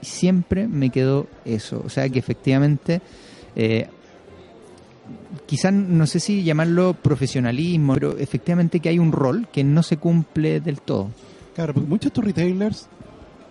[0.02, 3.00] Y siempre me quedó eso, o sea que efectivamente...
[3.54, 3.88] eh,
[5.46, 9.96] quizás no sé si llamarlo profesionalismo, pero efectivamente que hay un rol que no se
[9.98, 11.10] cumple del todo.
[11.54, 12.88] Claro, porque muchos de estos retailers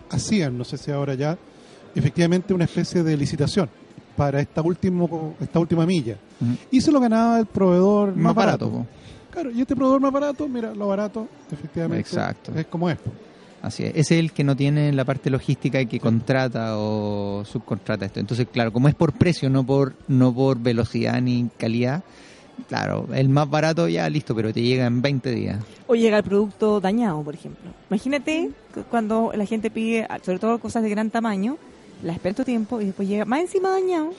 [0.10, 1.38] hacían, no sé si ahora ya,
[1.96, 3.70] efectivamente una especie de licitación
[4.16, 6.16] para esta, último, esta última milla.
[6.72, 8.70] Y se lo ganaba el proveedor más, Más barato.
[8.70, 8.88] barato.
[9.32, 12.54] Claro, y este proveedor más barato, mira, lo barato, efectivamente, Exacto.
[12.56, 12.98] es como es.
[13.62, 13.92] Así es.
[13.96, 18.20] Es el que no tiene la parte logística y que contrata o subcontrata esto.
[18.20, 22.04] Entonces, claro, como es por precio, no por no por velocidad ni calidad,
[22.70, 25.58] claro, el más barato ya listo, pero te llega en 20 días.
[25.88, 27.72] O llega el producto dañado, por ejemplo.
[27.90, 31.58] Imagínate cu- cuando la gente pide, sobre todo cosas de gran tamaño,
[32.06, 34.12] la espera tu tiempo y después llega más encima dañado.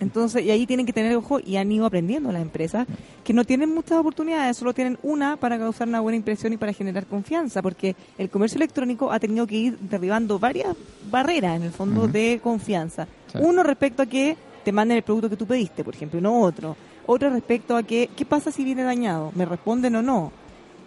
[0.00, 2.88] Entonces, y ahí tienen que tener ojo y han ido aprendiendo las empresas
[3.22, 6.72] que no tienen muchas oportunidades, solo tienen una para causar una buena impresión y para
[6.72, 10.76] generar confianza, porque el comercio electrónico ha tenido que ir derribando varias
[11.08, 13.06] barreras en el fondo de confianza.
[13.32, 13.38] Sí.
[13.40, 16.40] Uno respecto a que te manden el producto que tú pediste, por ejemplo, y no
[16.40, 16.76] otro.
[17.06, 19.30] Otro respecto a que, ¿qué pasa si viene dañado?
[19.36, 20.32] ¿Me responden o no?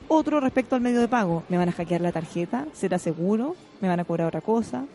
[0.09, 1.43] Otro respecto al medio de pago.
[1.47, 2.65] ¿Me van a hackear la tarjeta?
[2.73, 3.55] ¿Será seguro?
[3.79, 4.85] ¿Me van a cobrar otra cosa?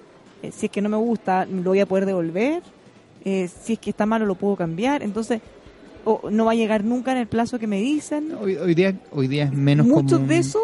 [0.42, 2.62] Eh, si es que no me gusta, ¿lo voy a poder devolver?
[3.24, 5.03] Eh, si es que está malo, ¿lo puedo cambiar?
[5.03, 5.40] Entonces,
[6.05, 8.33] o no va a llegar nunca en el plazo que me dicen.
[8.40, 10.29] Hoy, hoy día hoy día es menos Mucho común.
[10.29, 10.61] de eso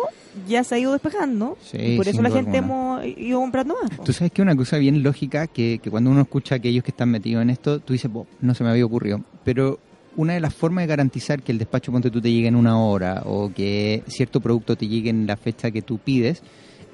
[0.49, 1.59] ya se ha ido despejando.
[1.62, 3.03] Sí, y por eso la gente alguna.
[3.05, 3.91] hemos ido comprando más.
[4.05, 6.91] Tú sabes que una cosa bien lógica que, que cuando uno escucha a aquellos que
[6.91, 9.21] están metidos en esto, tú dices, "Bo, no se me había ocurrido.
[9.45, 9.79] Pero
[10.17, 12.81] una de las formas de garantizar que el despacho ponte tú te llegue en una
[12.83, 16.43] hora o que cierto producto te llegue en la fecha que tú pides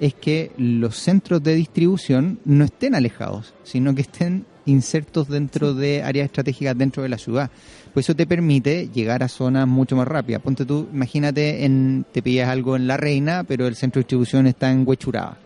[0.03, 6.03] es que los centros de distribución no estén alejados, sino que estén insertos dentro de
[6.03, 7.51] áreas estratégicas dentro de la ciudad.
[7.95, 10.43] Pues eso te permite llegar a zonas mucho más rápidas.
[10.43, 14.49] Ponte tú, imagínate, en, te pillas algo en La Reina, pero el centro de distribución
[14.49, 15.39] está en Huechuraba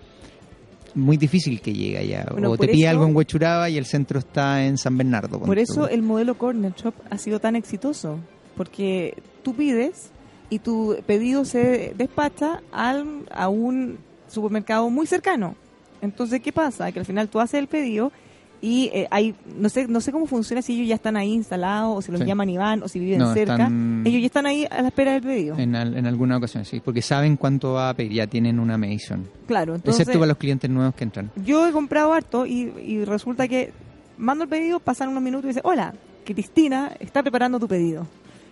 [0.94, 2.26] muy difícil que llegue allá.
[2.32, 5.38] Bueno, o te pilla eso- algo en Huechuraba y el centro está en San Bernardo.
[5.40, 5.92] Por eso tú.
[5.94, 8.18] el modelo Corner Shop ha sido tan exitoso,
[8.56, 10.10] porque tú pides
[10.48, 13.98] y tu pedido se despacha al, a un
[14.37, 15.55] supermercado muy cercano.
[16.01, 16.92] Entonces, ¿qué pasa?
[16.92, 18.12] Que al final tú haces el pedido
[18.61, 21.96] y eh, hay, no sé, no sé cómo funciona si ellos ya están ahí instalados
[21.99, 22.27] o si los Sí.
[22.27, 23.53] llaman y van o si viven No, cerca.
[23.55, 25.59] están- Ellos ya están ahí a la espera del pedido.
[25.59, 28.79] En, al- en alguna ocasión, sí, porque saben cuánto va a pedir, ya tienen una
[28.79, 29.29] medición.
[29.46, 31.31] Claro, entonces Excepto para los clientes nuevos que entran.
[31.44, 33.72] yo he comprado harto y, y resulta que
[34.16, 35.92] mando el pedido, pasan unos minutos y dice, hola,
[36.25, 38.07] Cristina está preparando tu pedido.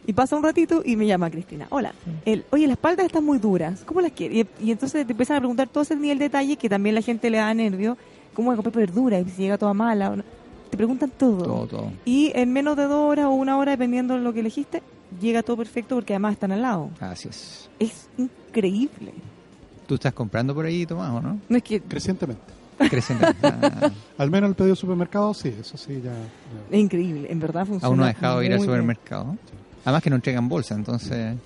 [0.07, 1.67] Y pasa un ratito y me llama Cristina.
[1.71, 1.95] Hola,
[2.27, 4.47] el, oye, las espaldas están muy duras, ¿cómo las quieres?
[4.61, 7.01] Y, y entonces te empiezan a preguntar todo ese nivel de detalle que también la
[7.03, 7.97] gente le da nervio.
[8.35, 9.19] ¿Cómo voy a comprar verdura?
[9.21, 10.11] Y si llega toda mala.
[10.11, 10.25] o no.
[10.71, 11.45] Te preguntan todo.
[11.45, 11.93] Todo, todo.
[12.05, 14.83] Y en menos de dos horas o una hora, dependiendo de lo que elegiste,
[15.21, 16.91] llega todo perfecto porque además están al lado.
[17.01, 17.71] Así es.
[17.79, 19.13] Es increíble.
[19.87, 21.39] ¿Tú estás comprando por ahí, Tomás, o no?
[21.49, 22.43] No es que Crecientemente.
[22.91, 23.27] Creciente.
[23.43, 26.11] Ah, Al menos el pedido de supermercado, sí, eso sí, ya.
[26.11, 26.77] ya.
[26.77, 27.87] es increíble, en verdad funciona.
[27.87, 28.97] aún no ha dejado ir al bien.
[29.85, 31.37] Además que no entregan bolsa, entonces...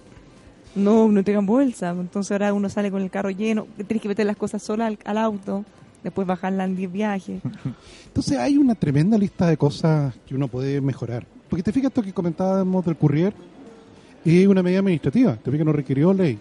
[0.74, 1.90] No, no tengan bolsa.
[1.90, 3.66] Entonces ahora uno sale con el carro lleno.
[3.76, 5.64] Tienes que meter las cosas solas al, al auto.
[6.04, 7.40] Después bajarla en 10 viajes.
[8.06, 11.26] Entonces hay una tremenda lista de cosas que uno puede mejorar.
[11.48, 13.32] Porque te fijas esto que comentábamos del courier,
[14.24, 16.38] es una medida administrativa, te fijas que no requirió ley.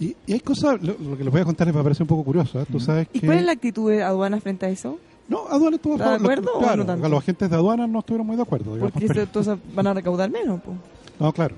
[0.00, 2.02] Y, y hay cosas, lo, lo que les voy a contar les va a parecer
[2.02, 2.60] un poco curioso.
[2.60, 2.66] ¿eh?
[2.70, 3.26] Tú sabes ¿Y que...
[3.26, 4.98] cuál es la actitud de aduanas frente a eso?
[5.28, 7.08] No, aduanas estuvo a ¿Está de acuerdo o claro, no tanto?
[7.08, 8.72] los agentes de aduanas no estuvieron muy de acuerdo.
[8.74, 10.60] digamos, Porque pero- entonces van a recaudar menos.
[10.60, 10.72] po.
[11.18, 11.56] No, claro.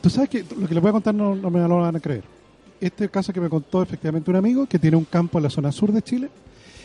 [0.00, 2.00] Tú sabes que lo que les voy a contar no, no me lo van a
[2.00, 2.24] creer.
[2.80, 5.72] Este caso que me contó efectivamente un amigo que tiene un campo en la zona
[5.72, 6.30] sur de Chile.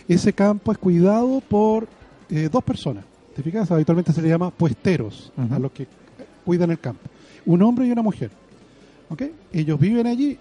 [0.08, 1.88] Ese campo es cuidado por
[2.30, 3.06] eh, dos personas.
[3.36, 3.70] ¿Te fijas?
[3.72, 5.88] Habitualmente se le llama puesteros a los que
[6.46, 7.02] cuidan el campo.
[7.46, 8.32] Un hombre y una mujer.
[9.10, 9.24] ¿Ok?
[9.52, 10.38] Ellos viven allí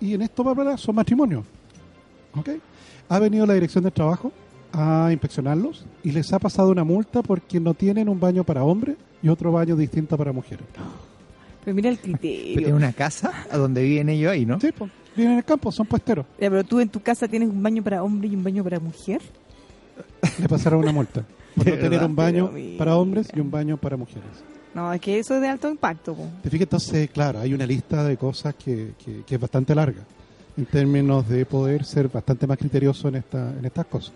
[0.00, 1.44] y en esto para son matrimonios.
[2.34, 2.50] ¿Ok?
[3.08, 4.32] Ha venido la dirección del trabajo
[4.72, 8.96] a inspeccionarlos y les ha pasado una multa porque no tienen un baño para hombres
[9.22, 10.66] y otro baño distinto para mujeres.
[11.64, 12.76] Pero mira el criterio.
[12.76, 14.60] una casa a donde viven ellos ahí, ¿no?
[14.60, 16.24] Sí, pues, viven en el campo, son puesteros.
[16.40, 18.78] Ya, pero tú en tu casa tienes un baño para hombre y un baño para
[18.78, 19.20] mujer.
[20.38, 21.24] Le pasaron una multa
[21.56, 22.06] por ¿De no tener verdad?
[22.10, 22.78] un baño mira.
[22.78, 24.22] para hombres y un baño para mujeres.
[24.74, 26.14] No, es que eso es de alto impacto.
[26.14, 26.28] po.
[26.42, 30.02] Te fijas, entonces, claro, hay una lista de cosas que, que- que es bastante larga
[30.56, 34.12] en términos de poder ser bastante más criterioso en, esta, en estas cosas.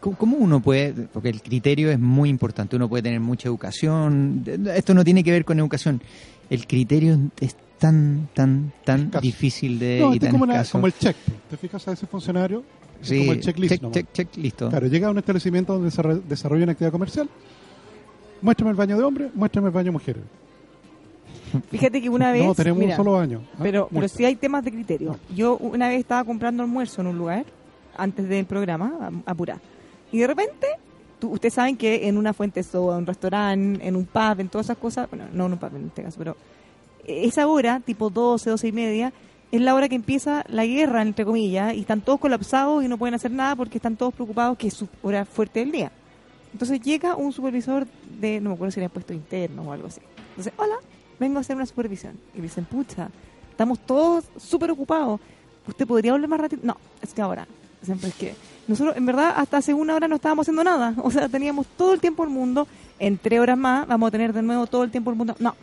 [0.00, 4.42] ¿Cómo uno puede, porque el criterio es muy importante, uno puede tener mucha educación,
[4.74, 6.00] esto no tiene que ver con educación,
[6.48, 9.20] el criterio es tan, tan, tan Escaso.
[9.20, 11.16] difícil de No, y es tan como, como el check.
[11.50, 12.62] ¿Te fijas a ese funcionario?
[13.02, 13.74] Sí, como el checklist.
[13.74, 14.68] check, check, check, listo.
[14.70, 17.28] Claro, llega a un establecimiento donde desarrolla desarrolla una actividad comercial.
[18.42, 20.22] Muéstrame el baño de hombres, muéstrame el baño de mujeres.
[21.70, 22.44] Fíjate que una vez.
[22.44, 23.42] no, tenemos mira, un solo baño.
[23.54, 25.18] Ah, Pero, pero sí hay temas de criterio.
[25.34, 27.44] Yo una vez estaba comprando almuerzo en un lugar,
[27.96, 28.92] antes del programa,
[29.26, 29.58] a- apurá.
[30.12, 30.66] Y de repente,
[31.18, 34.48] tú, ustedes saben que en una fuente soda, en un restaurante, en un pub, en
[34.48, 36.36] todas esas cosas, bueno, no en un pub en este caso, pero
[37.06, 39.12] esa hora, tipo 12, 12 y media,
[39.52, 42.98] es la hora que empieza la guerra, entre comillas, y están todos colapsados y no
[42.98, 45.90] pueden hacer nada porque están todos preocupados que es su hora fuerte del día.
[46.52, 47.86] Entonces llega un supervisor
[48.20, 50.00] de, no me acuerdo si era puesto interno o algo así.
[50.30, 50.76] Entonces, hola,
[51.18, 52.18] vengo a hacer una supervisión.
[52.34, 53.08] Y me dicen, pucha,
[53.50, 55.20] estamos todos súper ocupados.
[55.66, 56.62] ¿Usted podría hablar más rápido?
[56.64, 57.46] No, es que ahora.
[57.82, 58.34] Siempre es que
[58.70, 60.94] nosotros, en verdad, hasta hace una hora no estábamos haciendo nada.
[61.02, 62.66] O sea, teníamos todo el tiempo del mundo.
[62.98, 65.34] En tres horas más vamos a tener de nuevo todo el tiempo del mundo.
[65.38, 65.54] No,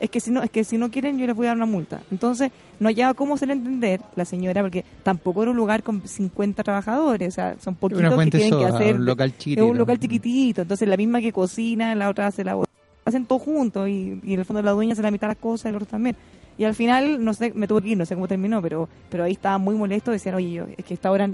[0.00, 1.66] es que si no, es que si no quieren yo les voy a dar una
[1.66, 2.00] multa.
[2.10, 6.62] Entonces, no hallaba cómo hacerle entender la señora, porque tampoco era un lugar con 50
[6.62, 8.94] trabajadores, o sea, son poquitos Una que tienen que hacer.
[8.96, 9.66] un local Es chiquitito.
[9.66, 12.56] un local chiquitito, entonces la misma que cocina, la otra hace la
[13.04, 15.42] hacen todo juntos y, y en el fondo la dueña hace la mitad de las
[15.42, 16.16] cosas y el otro también.
[16.58, 19.24] Y al final, no sé, me tuve que ir, no sé cómo terminó, pero pero
[19.24, 21.30] ahí estaba muy molesto, decían, oye, yo, es que esta hora,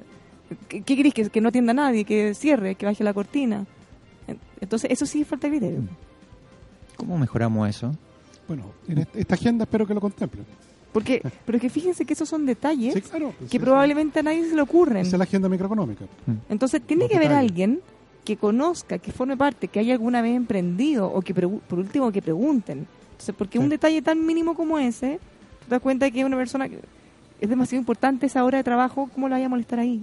[0.69, 1.15] ¿qué, qué querés?
[1.15, 3.65] Que, que no atienda a nadie, que cierre, que baje la cortina.
[4.61, 5.81] Entonces, eso sí es falta de criterio.
[6.97, 7.93] ¿Cómo mejoramos eso?
[8.49, 10.45] Bueno, en est- esta agenda espero que lo contemplen.
[10.93, 13.35] Porque, pero es que fíjense que esos son detalles Sí, claro.
[13.39, 14.99] pues, que sí, probablemente a nadie se le ocurren.
[14.99, 16.07] Esa es la agenda microeconómica.
[16.49, 17.51] Entonces tiene Los que haber detalles.
[17.51, 17.81] alguien
[18.25, 22.23] que conozca, que forme parte, que haya alguna vez emprendido o que por último que
[22.23, 22.87] pregunten.
[23.13, 23.65] Entonces, porque Sí.
[23.65, 25.21] un detalle tan mínimo como ese,
[25.65, 26.81] te das cuenta que una persona que
[27.41, 30.03] es demasiado importante esa hora de trabajo, ¿cómo la vaya a molestar ahí?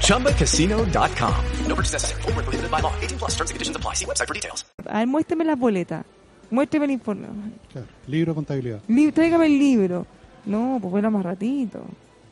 [0.00, 1.34] ChumbaCasino.com.
[1.68, 2.22] No purchase necessary.
[2.22, 2.92] Void where prohibited by law.
[3.00, 3.94] 18 plus terms and conditions apply.
[3.94, 4.66] See website for details.
[4.86, 6.04] A ver, muéstrame las boletas,
[6.50, 7.26] muéstrame el informe,
[7.72, 7.86] Claro.
[8.06, 8.80] Libro de contabilidad.
[8.88, 10.06] Li- tráigame el libro.
[10.46, 11.80] No, pues bueno, más ratito.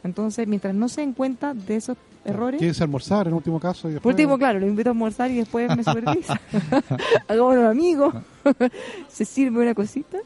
[0.04, 3.92] Entonces, mientras no se den cuenta de esos errores, Quieres almorzar en último caso y
[3.92, 4.14] Por después...
[4.14, 6.40] último, claro, lo invito a almorzar y después me supervisa.
[7.28, 8.14] Hagámonos amigos.
[9.08, 10.18] se sirve una cosita.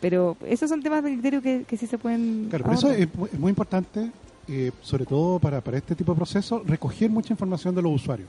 [0.00, 2.46] Pero esos son temas de criterio que, que sí se pueden.
[2.50, 3.02] Claro, pero eso ahorrar.
[3.02, 4.10] es, mu- es muy importante
[4.48, 8.28] eh, sobre todo para, para este tipo de procesos, recoger mucha información de los usuarios.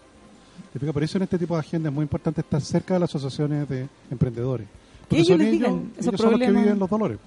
[0.93, 3.67] Por eso en este tipo de agenda es muy importante estar cerca de las asociaciones
[3.67, 4.67] de emprendedores.
[4.67, 7.17] Que Porque ellos son les ellos, digan esos ellos son los que viven los dolores.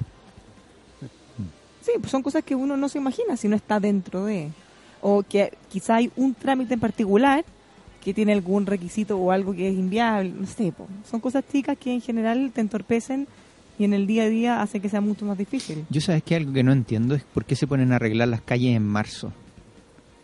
[1.80, 4.50] Sí, pues son cosas que uno no se imagina si no está dentro de.
[5.00, 7.44] O que quizá hay un trámite en particular
[8.00, 10.86] que tiene algún requisito o algo que es inviable, no sé, po.
[11.08, 13.26] son cosas chicas que en general te entorpecen
[13.78, 15.84] y en el día a día hace que sea mucho más difícil.
[15.90, 18.40] Yo sabes que algo que no entiendo es por qué se ponen a arreglar las
[18.42, 19.32] calles en marzo.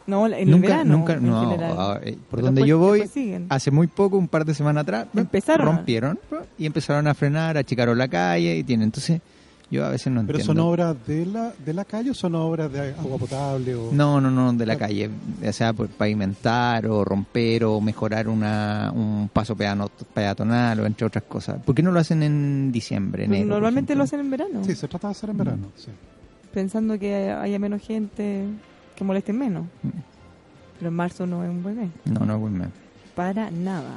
[0.06, 1.74] No, en nunca, el verano, nunca, en no, general.
[1.78, 3.04] ah, eh, por Pero donde yo voy,
[3.50, 5.66] hace muy poco, un par de semanas atrás, Empezaron.
[5.66, 6.18] rompieron
[6.56, 8.84] y empezaron a frenar, achicaron la calle y tienen.
[8.84, 9.20] Entonces,
[9.70, 10.62] yo a veces no Pero entiendo.
[10.62, 14.20] son obras de la, de la calle o son obras de agua potable o No,
[14.20, 15.10] no, no, de la calle,
[15.42, 21.06] ya sea por pavimentar o romper o mejorar una, un paso peano- peatonal o entre
[21.06, 21.62] otras cosas.
[21.62, 23.46] ¿Por qué no lo hacen en diciembre, enero?
[23.46, 25.72] Normalmente lo hacen en verano, Sí, se trata de hacer en verano.
[25.76, 25.90] sí.
[26.52, 28.44] pensando que haya menos gente
[28.96, 29.64] que molesten menos.
[29.82, 29.88] Mm.
[30.78, 31.90] Pero en marzo no es un buen mes.
[32.06, 32.66] No, no, pues, me-
[33.14, 33.90] Para nada.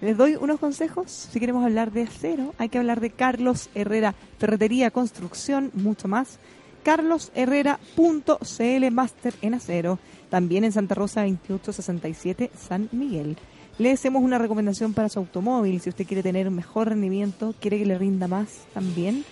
[0.00, 1.10] Les doy unos consejos.
[1.10, 6.38] Si queremos hablar de acero, hay que hablar de Carlos Herrera, ferretería, construcción, mucho más.
[6.82, 9.98] carlosherrera.cl Master en acero.
[10.28, 13.36] También en Santa Rosa 2867 San Miguel.
[13.78, 15.80] Le hacemos una recomendación para su automóvil.
[15.80, 19.24] Si usted quiere tener un mejor rendimiento, quiere que le rinda más también,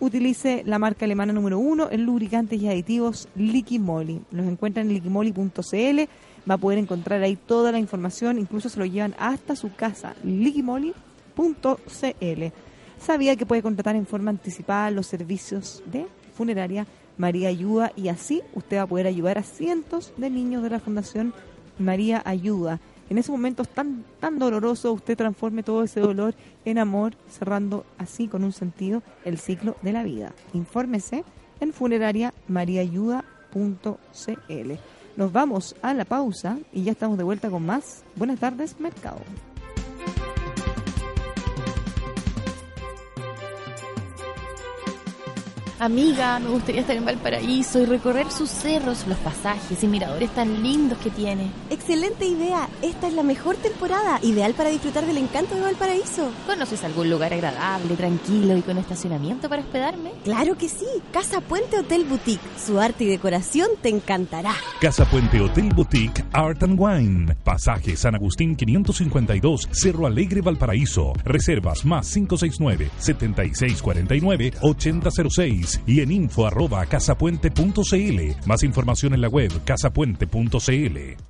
[0.00, 4.22] utilice la marca alemana número uno en lubricantes y aditivos Liqui Moly.
[4.30, 6.08] Los encuentran en liquimoly.cl.
[6.48, 10.14] Va a poder encontrar ahí toda la información, incluso se lo llevan hasta su casa.
[10.24, 10.94] liquimoly.cl.
[13.00, 18.42] Sabía que puede contratar en forma anticipada los servicios de funeraria María Ayuda y así
[18.54, 21.34] usted va a poder ayudar a cientos de niños de la Fundación
[21.78, 22.80] María Ayuda.
[23.10, 28.28] En esos momentos tan, tan dolorosos, usted transforme todo ese dolor en amor, cerrando así
[28.28, 30.32] con un sentido el ciclo de la vida.
[30.54, 31.24] Infórmese
[31.60, 34.72] en funerariamariaayuda.cl.
[35.20, 38.04] Nos vamos a la pausa y ya estamos de vuelta con más.
[38.16, 39.20] Buenas tardes, Mercado.
[45.80, 50.62] Amiga, me gustaría estar en Valparaíso y recorrer sus cerros, los pasajes y miradores tan
[50.62, 51.50] lindos que tiene.
[51.70, 52.68] Excelente idea.
[52.82, 56.32] Esta es la mejor temporada, ideal para disfrutar del encanto de Valparaíso.
[56.46, 60.10] ¿Conoces algún lugar agradable, tranquilo y con estacionamiento para hospedarme?
[60.22, 60.84] Claro que sí.
[61.14, 62.42] Casa Puente Hotel Boutique.
[62.62, 64.52] Su arte y decoración te encantará.
[64.82, 67.36] Casa Puente Hotel Boutique Art and Wine.
[67.42, 71.14] Pasaje San Agustín 552, Cerro Alegre, Valparaíso.
[71.24, 72.18] Reservas más
[75.78, 78.46] 569-7649-8006 y en info arroba casapuente.cl.
[78.46, 81.29] Más información en la web casapuente.cl.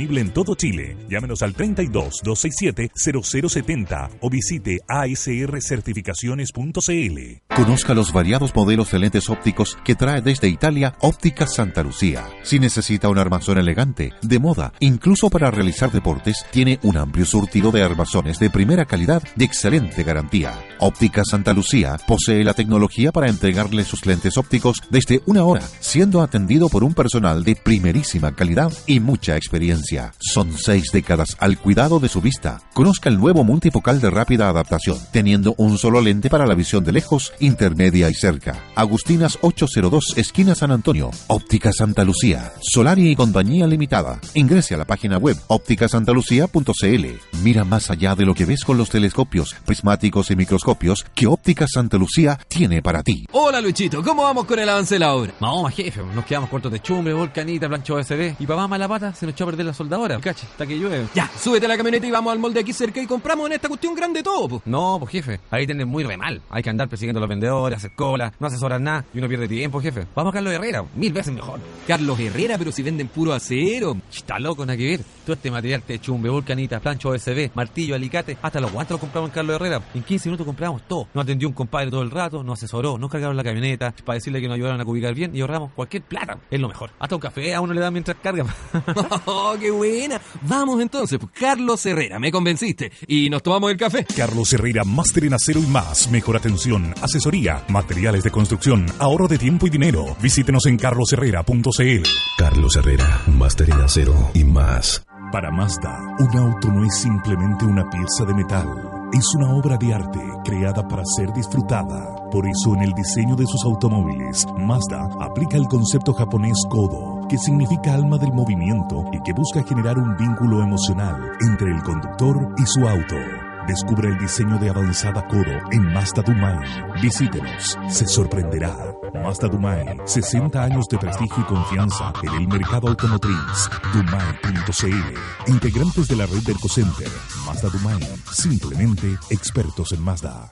[0.09, 0.97] en todo Chile.
[1.09, 7.55] Llámenos al 32 267 0070 o visite asrcertificaciones.cl.
[7.55, 12.25] Conozca los variados modelos de lentes ópticos que trae desde Italia Óptica Santa Lucía.
[12.43, 17.71] Si necesita un armazón elegante, de moda, incluso para realizar deportes, tiene un amplio surtido
[17.71, 20.53] de armazones de primera calidad y excelente garantía.
[20.79, 26.21] Óptica Santa Lucía posee la tecnología para entregarle sus lentes ópticos desde una hora, siendo
[26.21, 29.90] atendido por un personal de primerísima calidad y mucha experiencia.
[30.19, 32.61] Son seis décadas al cuidado de su vista.
[32.73, 36.93] Conozca el nuevo multifocal de rápida adaptación, teniendo un solo lente para la visión de
[36.93, 38.63] lejos, intermedia y cerca.
[38.75, 41.11] Agustinas 802, esquina San Antonio.
[41.27, 42.53] Óptica Santa Lucía.
[42.61, 44.19] Solari y Compañía Limitada.
[44.33, 47.41] Ingrese a la página web ópticasantalucía.cl.
[47.43, 51.65] Mira más allá de lo que ves con los telescopios, prismáticos y microscopios que Óptica
[51.67, 53.25] Santa Lucía tiene para ti.
[53.33, 55.33] Hola Luchito, ¿cómo vamos con el avance de la obra?
[55.39, 59.25] Vamos, jefe, nos quedamos cortos de chumbre, volcanita, plancho USB y más mala pata se
[59.25, 60.19] nos echó a perder la soldadora.
[60.19, 61.07] Cacha, hasta que llueve.
[61.13, 63.67] Ya, súbete a la camioneta y vamos al molde aquí cerca y compramos en esta
[63.67, 64.61] cuestión grande todo, po.
[64.65, 66.41] No, pues jefe, ahí tienden muy re mal.
[66.49, 69.47] Hay que andar persiguiendo a los vendedores, hacer cola, no asesoran nada y uno pierde
[69.47, 70.05] tiempo, jefe.
[70.15, 71.59] Vamos a Carlos Herrera, mil veces mejor.
[71.87, 73.97] Carlos Herrera, pero si venden puro acero.
[74.11, 75.01] Está loco, nada que ver.
[75.25, 79.29] Todo este material de chumbe, volcanita, plancho USB, martillo, alicate, hasta los guantes los compramos
[79.29, 79.81] en Carlos Herrera.
[79.93, 81.07] En 15 minutos compramos todo.
[81.13, 84.41] Nos atendió un compadre todo el rato, nos asesoró, nos cargaron la camioneta para decirle
[84.41, 86.37] que nos ayudaron a ubicar bien y ahorramos cualquier plata.
[86.49, 86.91] Es lo mejor.
[86.99, 88.45] Hasta un café a uno le dan mientras carga.
[89.25, 90.21] oh, qué buena!
[90.43, 92.91] Vamos entonces, Carlos Herrera, me convenciste.
[93.07, 94.05] Y nos tomamos el café.
[94.15, 96.09] Carlos Herrera, máster en acero y más.
[96.11, 100.15] Mejor atención, asesoría, materiales de construcción, ahorro de tiempo y dinero.
[100.21, 102.03] Visítenos en carlosherrera.cl.
[102.37, 105.03] Carlos Herrera, máster en acero y más.
[105.31, 109.00] Para Mazda, un auto no es simplemente una pieza de metal.
[109.13, 112.15] Es una obra de arte creada para ser disfrutada.
[112.31, 117.37] Por eso en el diseño de sus automóviles, Mazda aplica el concepto japonés Kodo, que
[117.37, 122.65] significa alma del movimiento y que busca generar un vínculo emocional entre el conductor y
[122.65, 123.50] su auto.
[123.71, 126.59] Descubra el diseño de avanzada Kodo en Mazda Dumai.
[127.01, 128.75] Visítenos, se sorprenderá.
[129.23, 133.69] Mazda Dumai, 60 años de prestigio y confianza en el mercado automotriz.
[133.93, 137.07] Dumai.cl, integrantes de la red del Center.
[137.45, 138.01] Mazda Dumai,
[138.33, 140.51] simplemente expertos en Mazda.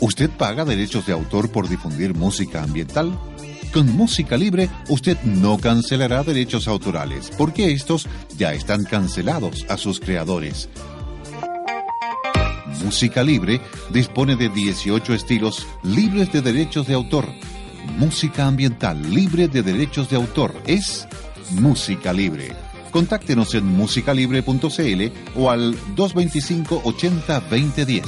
[0.00, 3.18] ¿Usted paga derechos de autor por difundir música ambiental?
[3.72, 8.06] Con música libre, usted no cancelará derechos autorales, porque estos
[8.36, 10.68] ya están cancelados a sus creadores.
[12.82, 13.60] Música Libre
[13.90, 17.28] dispone de 18 estilos libres de derechos de autor.
[17.98, 21.06] Música ambiental libre de derechos de autor es
[21.50, 22.54] Música Libre.
[22.90, 28.04] Contáctenos en musicalibre.cl o al 225 80 2010.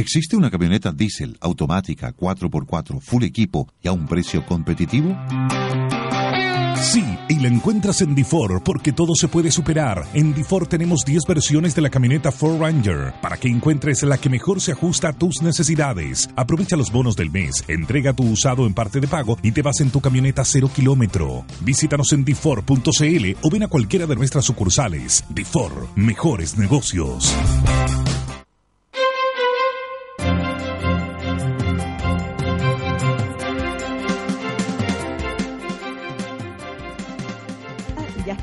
[0.00, 5.14] ¿Existe una camioneta diésel automática 4x4 full equipo y a un precio competitivo?
[6.80, 10.06] Sí, y la encuentras en Difor porque todo se puede superar.
[10.14, 14.30] En Difor tenemos 10 versiones de la camioneta Ford Ranger para que encuentres la que
[14.30, 16.30] mejor se ajusta a tus necesidades.
[16.34, 19.80] Aprovecha los bonos del mes, entrega tu usado en parte de pago y te vas
[19.80, 21.44] en tu camioneta cero kilómetro.
[21.60, 25.24] Visítanos en Difor.cl o ven a cualquiera de nuestras sucursales.
[25.28, 27.36] Difor, mejores negocios.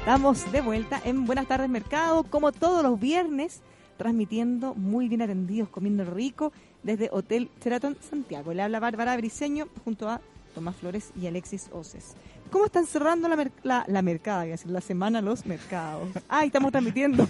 [0.08, 3.60] Estamos de vuelta en Buenas tardes Mercado, como todos los viernes,
[3.98, 8.54] transmitiendo muy bien atendidos, comiendo rico desde Hotel Sheraton Santiago.
[8.54, 10.22] Le habla Bárbara Briseño junto a
[10.56, 12.14] Tomás Flores y Alexis Oces.
[12.52, 14.46] ¿Cómo están cerrando la, mer- la, la mercada?
[14.68, 16.08] La semana los mercados.
[16.30, 17.28] Ah, estamos transmitiendo.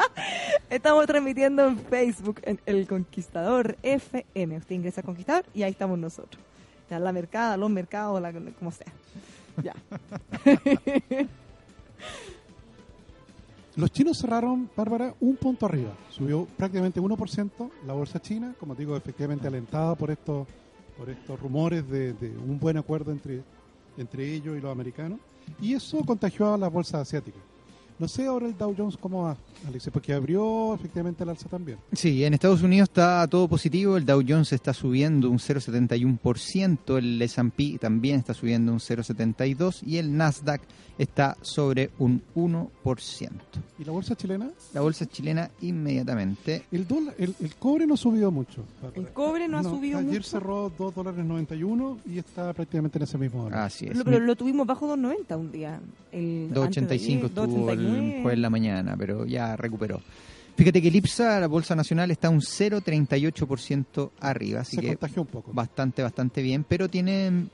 [0.70, 4.56] estamos transmitiendo en Facebook, en El Conquistador FM.
[4.56, 6.42] Usted ingresa a Conquistador y ahí estamos nosotros.
[6.88, 8.90] La mercada, los mercados, la, como sea.
[9.62, 9.74] Ya.
[13.76, 15.92] Los chinos cerraron, Bárbara, un punto arriba.
[16.10, 20.46] Subió prácticamente 1% la bolsa china, como digo, efectivamente alentada por estos
[21.00, 23.42] por estos rumores de, de un buen acuerdo entre,
[23.96, 25.18] entre ellos y los americanos.
[25.58, 27.40] Y eso contagió a las bolsas asiáticas.
[28.00, 29.36] No sé ahora el Dow Jones cómo va,
[29.68, 31.76] Alex, porque abrió efectivamente el alza también.
[31.92, 37.20] Sí, en Estados Unidos está todo positivo, el Dow Jones está subiendo un 0,71%, el
[37.20, 40.62] S&P también está subiendo un 0,72% y el Nasdaq
[41.00, 43.30] está sobre un 1%.
[43.78, 44.50] ¿Y la bolsa chilena?
[44.74, 46.64] La bolsa chilena inmediatamente.
[46.70, 48.64] El, dólar, el, el cobre no ha subido mucho.
[48.94, 50.28] El cobre no, ha subido ayer mucho.
[50.30, 53.58] cerró 2 dólares 91 y está prácticamente en ese mismo valor.
[53.60, 53.96] Así es.
[53.96, 55.80] Lo, pero lo tuvimos bajo 2.90 un día.
[56.12, 58.22] El, antes de 2.85 ayer, estuvo el 2.89.
[58.22, 60.00] jueves en la mañana, pero ya recuperó.
[60.56, 65.22] Fíjate que el IPSA, la bolsa nacional, está un 0,38% arriba, así Se que contagió
[65.22, 65.52] un poco.
[65.52, 67.46] bastante, bastante bien, pero tiene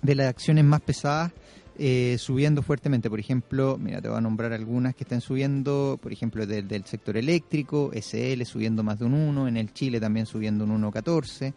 [0.00, 1.32] de las acciones más pesadas
[1.78, 3.08] eh, subiendo fuertemente.
[3.10, 6.84] Por ejemplo, mira, te voy a nombrar algunas que están subiendo, por ejemplo, del, del
[6.86, 11.52] sector eléctrico, SL subiendo más de un 1, en el Chile también subiendo un 1,14.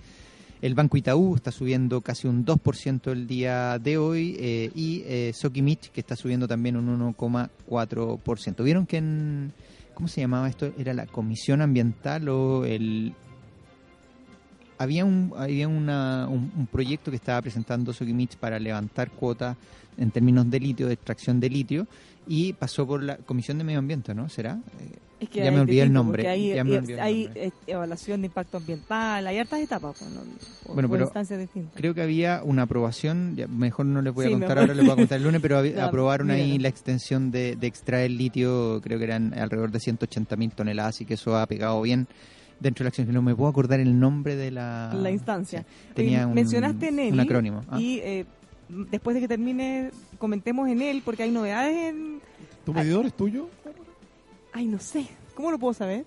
[0.62, 5.32] El Banco Itaú está subiendo casi un 2% el día de hoy eh, y eh,
[5.34, 8.64] Sokimich que está subiendo también un 1,4%.
[8.64, 9.53] ¿Vieron que en...
[9.95, 10.72] ¿Cómo se llamaba esto?
[10.78, 13.14] ¿Era la Comisión Ambiental o el...
[14.78, 19.55] Había un, había una, un, proyecto que estaba presentando Sokimich para levantar cuotas
[19.97, 21.88] en términos de litio, de extracción de litio,
[22.28, 24.28] y pasó por la Comisión de Medio Ambiente, ¿no?
[24.28, 24.59] ¿Será?
[24.80, 26.28] Eh, Es que ya me olvidé el nombre.
[26.28, 27.45] Hay, ya me olvidé el hay, nombre.
[27.45, 29.95] eh, evaluación de impacto ambiental, hay hartas etapas.
[29.99, 30.11] pues.
[30.65, 31.74] Por- Bueno, pero instancias distintas.
[31.76, 34.61] creo que había una aprobación, ya mejor no les voy a Sí, contar mejor.
[34.61, 37.67] ahora, les voy a contar el lunes, pero había- aprobaron ahí la extensión de, de
[37.67, 41.80] extraer litio, creo que eran alrededor de 180 mil toneladas, así que eso ha pegado
[41.84, 42.07] bien
[42.59, 43.13] dentro de la acción.
[43.13, 45.59] No me puedo acordar el nombre de la, la instancia.
[45.61, 47.63] Sí, tenía un, Mencionaste Nelly un acrónimo.
[47.69, 47.80] Ah.
[47.80, 48.26] y eh,
[48.89, 52.22] después de que termine comentemos en él porque hay novedades en...
[52.65, 53.49] ¿Tu medidor es tuyo?
[54.54, 55.08] Ay, no sé.
[55.36, 56.06] ¿Cómo lo puedo saber?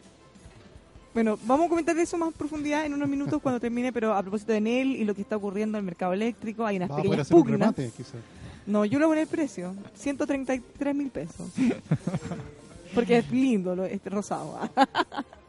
[1.14, 4.14] Bueno, vamos a comentar de eso más en profundidad en unos minutos cuando termine, pero
[4.14, 6.90] a propósito de Enel y lo que está ocurriendo en el mercado eléctrico, hay unas
[6.90, 7.60] Va a poder pequeñas hacer un pugnas.
[7.60, 8.14] remate, quizás.
[8.66, 11.46] No, yo lo voy el precio, 133 mil pesos.
[12.94, 14.58] Porque es lindo lo, este rosado.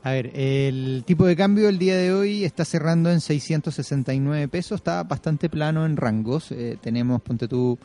[0.03, 4.77] A ver, el tipo de cambio el día de hoy está cerrando en 669 pesos,
[4.79, 6.51] está bastante plano en rangos.
[6.51, 7.77] Eh, tenemos, ponte tú,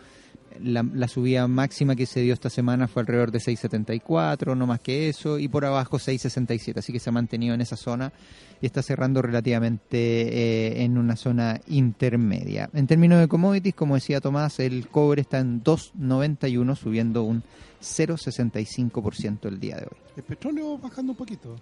[0.62, 4.80] la, la subida máxima que se dio esta semana fue alrededor de 6.74, no más
[4.80, 8.12] que eso, y por abajo 6.67, así que se ha mantenido en esa zona
[8.60, 12.68] y está cerrando relativamente eh, en una zona intermedia.
[12.74, 17.42] En términos de commodities, como decía Tomás, el cobre está en 2.91, subiendo un
[17.80, 19.96] 0.65% el día de hoy.
[20.16, 21.56] El petróleo bajando un poquito.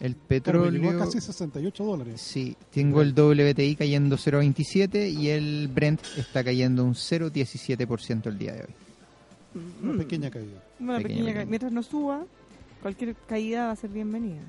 [0.00, 0.70] El petróleo...
[0.70, 2.20] llegó a casi 68 dólares.
[2.20, 8.52] Sí, tengo el WTI cayendo 0.27 y el Brent está cayendo un 0.17% el día
[8.54, 8.74] de hoy.
[9.82, 10.62] Una pequeña caída.
[10.78, 11.44] Una Pequeña, pequeña ca- pequeña.
[11.46, 12.24] Mientras no suba,
[12.82, 14.42] cualquier caída va a ser bienvenida.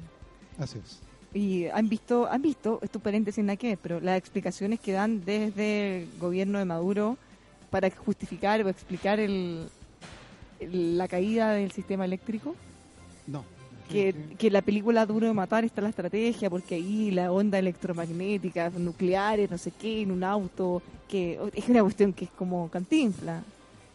[0.58, 1.00] Así es.
[1.34, 6.04] Y han visto, han visto, esto paréntesis nada que pero las explicaciones que dan desde
[6.04, 7.18] el gobierno de Maduro
[7.70, 9.68] para justificar o explicar el-
[10.72, 12.56] la caída del sistema eléctrico.
[13.28, 13.44] No.
[13.90, 18.70] Que, que la película Duro de Matar está la estrategia, porque ahí la onda electromagnética,
[18.70, 23.44] nucleares, no sé qué, en un auto, que es una cuestión que es como cantinfla.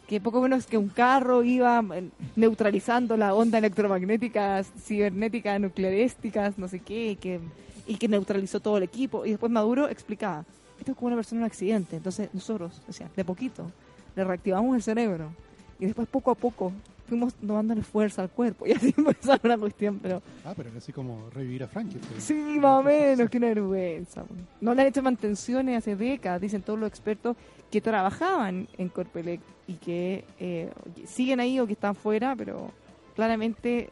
[0.06, 6.68] Que poco menos que un carro iba eh, neutralizando la onda electromagnética, cibernética, nuclearísticas, no
[6.68, 7.40] sé qué, que,
[7.86, 9.24] y que neutralizó todo el equipo.
[9.24, 10.44] Y después Maduro explicaba,
[10.78, 13.72] esto es como una persona en un accidente, entonces nosotros, o sea, de poquito,
[14.14, 15.30] le reactivamos el cerebro.
[15.78, 16.72] Y después poco a poco
[17.08, 18.66] fuimos dándole fuerza al cuerpo.
[18.68, 22.20] Y así empezó una cuestión, pero Ah, pero era así como revivir a Frankenstein.
[22.20, 24.24] Sí, más o menos, que una vergüenza.
[24.60, 27.36] No le han hecho mantenciones hace décadas, dicen todos los expertos
[27.70, 30.70] que trabajaban en Corpelec y que eh,
[31.06, 32.70] siguen ahí o que están fuera, pero
[33.14, 33.90] claramente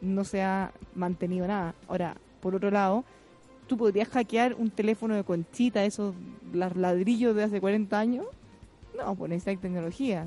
[0.00, 1.74] no se ha mantenido nada.
[1.88, 3.04] Ahora, por otro lado,
[3.66, 6.14] tú podrías hackear un teléfono de conchita, esos
[6.52, 8.26] ladrillos de hace 40 años.
[8.96, 10.26] No, pues necesitas tecnología.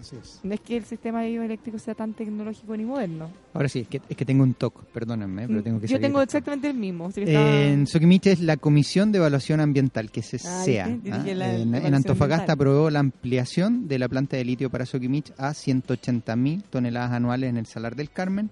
[0.00, 0.40] Así es.
[0.42, 3.30] No es que el sistema eléctrico sea tan tecnológico ni moderno.
[3.54, 6.00] Ahora sí, es que, es que tengo un TOC, perdónenme, pero tengo que Mm, Yo
[6.00, 7.06] tengo exactamente el mismo.
[7.06, 10.86] así que está- En Soquimich es la Comisión de Evaluación Ambiental, que se Ah, SEA.
[10.86, 10.88] ¿ah?
[11.26, 12.50] En, en Antofagasta ambiental.
[12.54, 17.56] aprobó la ampliación de la planta de litio para Soquimich a 180.000 toneladas anuales en
[17.58, 18.50] el Salar del Carmen,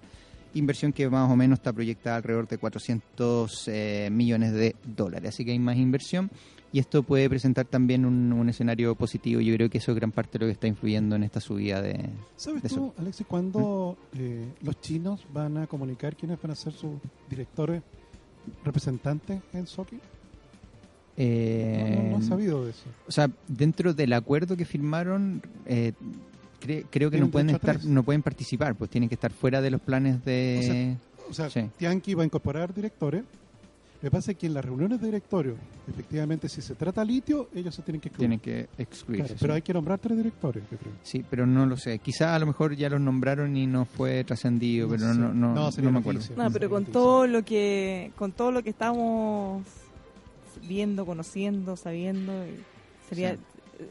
[0.53, 5.29] inversión que más o menos está proyectada alrededor de 400 eh, millones de dólares.
[5.29, 6.29] Así que hay más inversión
[6.73, 9.41] y esto puede presentar también un, un escenario positivo.
[9.41, 11.81] Yo creo que eso es gran parte de lo que está influyendo en esta subida
[11.81, 12.09] de...
[12.37, 12.93] ¿Sabes de tú.
[12.97, 16.91] Alexis, cuándo eh, los chinos van a comunicar quiénes van a ser sus
[17.29, 17.81] directores
[18.63, 19.99] representantes en Soki?
[21.17, 22.83] Eh, No, no, no he sabido de eso.
[23.07, 25.93] O sea, dentro del acuerdo que firmaron, eh,
[26.61, 29.71] cre- creo que no pueden estar, no pueden participar, pues tienen que estar fuera de
[29.71, 30.95] los planes de.
[31.29, 31.61] O sea, Sí.
[31.77, 33.23] Tianqi va a incorporar directores.
[34.01, 35.55] Lo que pasa es que en las reuniones de directorio,
[35.87, 38.39] efectivamente, si se trata litio, ellos se tienen que excluir.
[38.39, 39.25] Tienen que excluirse.
[39.27, 39.41] Claro, sí.
[39.41, 40.93] pero hay que nombrar tres directores, yo creo.
[41.03, 41.99] Sí, pero no lo sé.
[41.99, 45.19] Quizá a lo mejor ya los nombraron y no fue trascendido, No pero sé.
[45.19, 46.21] no, no, No, no, me acuerdo.
[46.35, 49.63] No, pero con todo lo que con todo lo que estamos
[50.67, 52.33] viendo, conociendo, sabiendo,
[53.07, 53.37] sería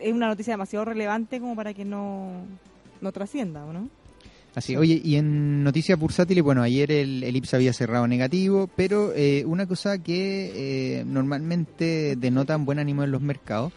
[0.01, 2.33] es una noticia demasiado relevante como para que no
[3.01, 3.89] no trascienda, ¿o no?
[4.55, 9.13] Así, oye, y en noticias bursátiles, bueno, ayer el, el IPSA había cerrado negativo, pero
[9.15, 10.53] eh, una cosa que
[11.01, 13.73] eh, normalmente denota un buen ánimo en los mercados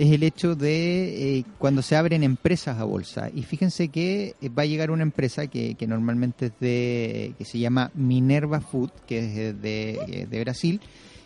[0.00, 3.30] es el hecho de eh, cuando se abren empresas a bolsa.
[3.34, 7.44] Y fíjense que eh, va a llegar una empresa que, que normalmente es de, que
[7.44, 10.80] se llama Minerva Food, que es de, eh, de Brasil,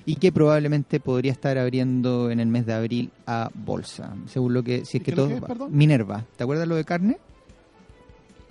[0.07, 4.64] y que probablemente podría estar abriendo en el mes de abril a bolsa, según lo
[4.64, 5.28] que, si es ¿Y que todo...
[5.28, 5.70] es?
[5.70, 7.18] Minerva, ¿te acuerdas lo de carne?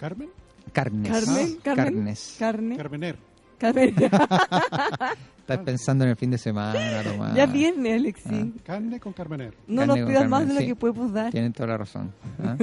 [0.03, 0.29] ¿Carmen?
[0.73, 1.09] Carnes.
[1.09, 2.35] Carmen, Carmen, Carnes.
[2.37, 2.75] carne.
[2.75, 3.15] Carmener.
[3.57, 3.95] Carmen.
[5.39, 7.33] Estás pensando en el fin de semana, Tomás.
[7.33, 8.53] ya viene, Alexi.
[8.53, 8.61] Ah.
[8.65, 9.53] Carne con Carmener.
[9.65, 10.65] No Carne nos pidas más de lo sí.
[10.67, 11.31] que podemos dar.
[11.31, 12.11] Tienen toda la razón.
[12.43, 12.57] ¿ah?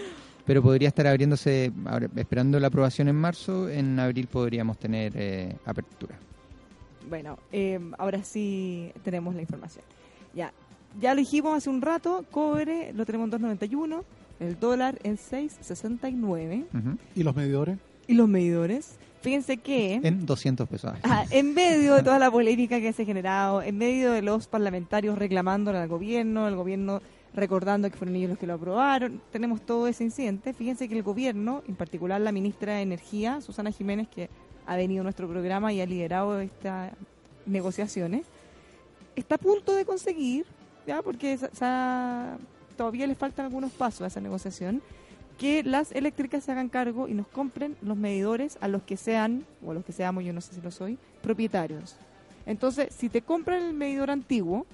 [0.46, 1.70] Pero podría estar abriéndose,
[2.16, 6.16] esperando la aprobación en marzo, en abril podríamos tener eh, apertura.
[7.10, 9.84] Bueno, eh, ahora sí tenemos la información.
[10.32, 10.50] Ya,
[10.98, 14.02] ya lo dijimos hace un rato, cobre lo tenemos en 2.91,
[14.40, 16.98] el dólar en 6.69 Ujú.
[17.14, 17.78] ¿Y los medidores?
[18.08, 18.98] y los medidores.
[19.22, 20.92] Fíjense que En 200 pesos.
[21.02, 24.46] ah, en medio de toda la polémica que se ha generado, en medio de los
[24.46, 27.00] parlamentarios reclamándole al gobierno, el gobierno
[27.34, 30.52] recordando que fueron ellos los que lo aprobaron, tenemos todo ese incidente.
[30.54, 34.30] Fíjense que el gobierno, en particular la ministra de Energía, Susana Jiménez, que
[34.66, 36.92] ha venido a nuestro programa y ha liderado estas
[37.46, 38.26] negociaciones,
[39.16, 40.46] está a punto de conseguir,
[40.86, 42.38] ya porque sa- sa-
[42.76, 44.82] todavía le faltan algunos pasos a esa negociación,
[45.38, 49.44] que las eléctricas se hagan cargo y nos compren los medidores a los que sean,
[49.64, 51.96] o a los que seamos, yo no sé si lo soy, propietarios.
[52.46, 54.66] Entonces, si te compran el medidor antiguo,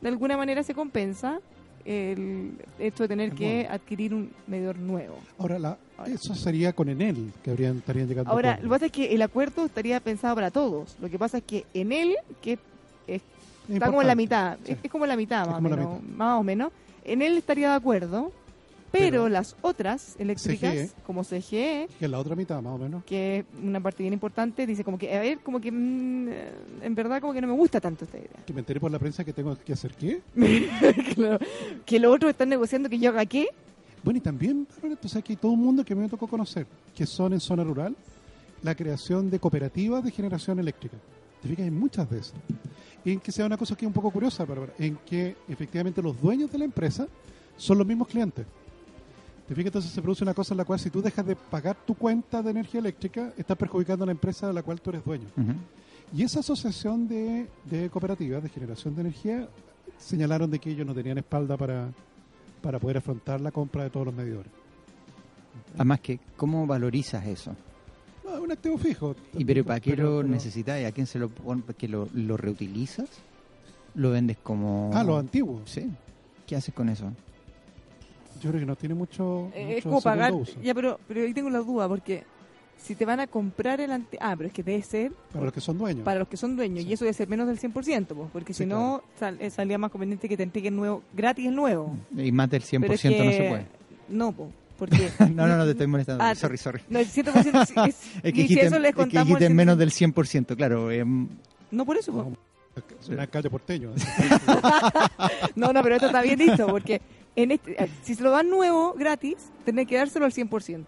[0.00, 1.40] de alguna manera se compensa
[1.84, 5.18] el hecho de tener que adquirir un medidor nuevo.
[5.38, 8.92] Ahora, la, eso sería con Enel, que habrían, estarían llegando Ahora, lo que pasa es
[8.92, 10.96] que el acuerdo estaría pensado para todos.
[11.00, 12.58] Lo que pasa es que en él, que
[13.06, 13.22] es-
[13.68, 14.72] está como en la mitad, sí.
[14.72, 16.72] es, es como en la mitad, más como la menos, más o menos,
[17.12, 18.32] en él estaría de acuerdo,
[18.90, 20.90] pero, las otras eléctricas, CGE.
[21.06, 23.04] como CGE, Que es la otra mitad, más o menos.
[23.04, 26.50] que una parte bien importante, dice como que, a ver, como que mm, eh,
[26.82, 28.30] en verdad como que no me gusta tanto esta idea.
[28.46, 30.20] Que me enteré por la prensa que tengo que hacer qué.
[31.14, 31.38] Claro.
[31.84, 33.48] Que los otros están negociando que yo haga qué.
[34.02, 37.40] Bueno, y también, que hay todo un mundo que me tocó conocer, que son en
[37.40, 37.96] zona rural,
[38.62, 40.96] la creación de cooperativas de generación eléctrica.
[41.42, 42.34] Te fijas, hay muchas de esas.
[43.04, 46.20] En que sea una cosa que es un poco curiosa, Bárbara, en que efectivamente los
[46.20, 47.06] dueños de la empresa
[47.56, 48.46] son los mismos clientes.
[49.46, 51.76] Te fijas, entonces se produce una cosa en la cual si tú dejas de pagar
[51.86, 55.04] tu cuenta de energía eléctrica, estás perjudicando a la empresa de la cual tú eres
[55.04, 55.26] dueño.
[56.14, 59.48] Y esa asociación de, de cooperativas de generación de energía
[59.98, 61.88] señalaron de que ellos no tenían espalda para,
[62.60, 64.52] para poder afrontar la compra de todos los medidores.
[65.74, 67.54] Además que, ¿cómo valorizas eso?
[68.48, 69.14] Un activo fijo.
[69.36, 70.80] ¿Y pero para qué Pero- lo pero- necesitas?
[70.80, 73.10] ¿Y a quién se lo pon- que lo, lo reutilizas?
[73.94, 74.90] ¿Lo vendes como...?
[74.94, 75.60] Ah, los antiguos.
[75.66, 75.90] Sí.
[76.46, 77.12] ¿Qué haces con eso?
[78.40, 80.32] Yo creo que no tiene mucho, Eh, mucho es como pagar.
[80.32, 80.58] uso.
[80.62, 82.24] Ya, pero, pero ahí tengo la duda, porque
[82.78, 84.16] si te van a comprar el ante...
[84.20, 86.04] Ah, pero es que debe ser Para los que son dueños.
[86.04, 88.62] para los que son dueños, y eso debe ser menos del 100%, pues, porque Sí,
[88.62, 91.94] si no, sal- eh, salía más conveniente que te entreguen nuevo, gratis el nuevo.
[92.16, 93.66] Y más del 100% Pero es no se puede.
[94.08, 95.10] No, po, porque...
[95.34, 96.22] no, no, no, te estoy molestando.
[96.24, 96.80] Ah, sorry, sorry.
[96.88, 99.28] No, el 100% sí, es, Es que y si quiten, eso les es que contamos...
[99.30, 99.54] el quiten 100%.
[99.54, 100.90] menos del 100%, claro.
[100.90, 101.28] em,
[101.70, 102.32] No, por eso, po.
[103.00, 103.90] Soy un alcalde porteño.
[105.56, 107.00] No, no, pero esto está bien dicho, porque
[107.36, 110.84] en este, eh, si se lo dan nuevo, gratis, tendrán que dárselo al 100%.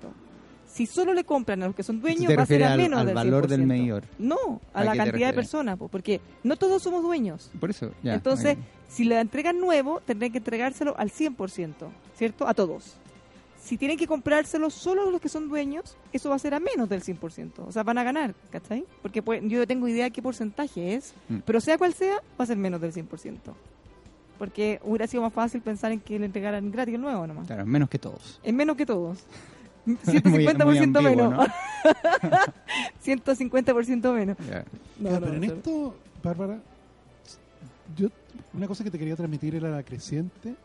[0.67, 3.07] Si solo le compran a los que son dueños, va a ser al- menos al
[3.07, 3.67] del valor del 100%.
[3.67, 4.05] medidor?
[4.21, 7.51] No, a ¿A la cantidad de personas, po, porque no todos somos dueños.
[7.59, 8.15] por eso, ya.
[8.15, 8.57] Entonces,
[8.89, 11.75] si le entregan nuevo, tendrán que entregárselo al 100%,
[12.17, 12.47] ¿cierto?
[12.47, 12.99] A todos.
[13.71, 16.89] Si tienen que comprárselo solo los que son dueños, eso va a ser a menos
[16.89, 17.53] del 100%.
[17.69, 18.85] O sea, van a ganar, ¿cachai?
[19.01, 21.37] Porque pues, yo tengo idea qué porcentaje es, Mm.
[21.47, 23.55] pero sea cual sea, va a ser menos del 100%.
[24.41, 27.47] Porque hubiera sido más fácil pensar en que le entregaran gratis el nuevo nomás.
[27.47, 28.41] Claro, menos que todos.
[28.43, 29.19] Es menos que todos.
[29.87, 31.49] Muy- 150% muy ambiguo, menos.
[32.25, 32.31] ¿no?
[33.05, 34.37] 150% menos.
[34.49, 34.65] Ya.
[34.99, 35.95] No, Ya, no, pero en esto,
[36.25, 36.59] Bárbara,
[37.97, 38.09] yo,
[38.53, 40.57] una cosa que te quería transmitir era la creciente,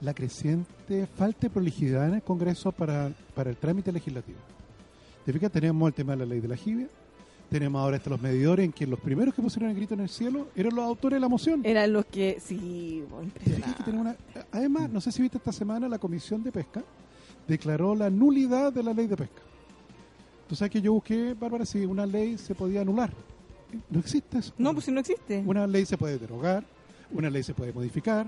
[0.00, 4.38] la creciente falta de prolijidad en el Congreso para, para el trámite legislativo.
[5.24, 6.88] Te fijas, tenemos el tema de la ley de la jibia,
[7.48, 10.08] tenemos ahora estos los medidores en que los primeros que pusieron el grito en el
[10.08, 11.60] cielo eran los autores de la moción.
[11.64, 14.16] Eran los que, sí, bueno, Te fijas que una-
[14.52, 16.82] además, no sé si viste esta semana la Comisión de Pesca
[17.46, 19.42] declaró la nulidad de la ley de pesca.
[20.48, 23.10] Tú sabes que yo busqué, Bárbara, si una ley se podía anular.
[23.90, 24.52] No existe eso.
[24.58, 25.42] No, pues si no existe.
[25.46, 26.64] Una ley se puede derogar,
[27.12, 28.26] una ley se puede modificar,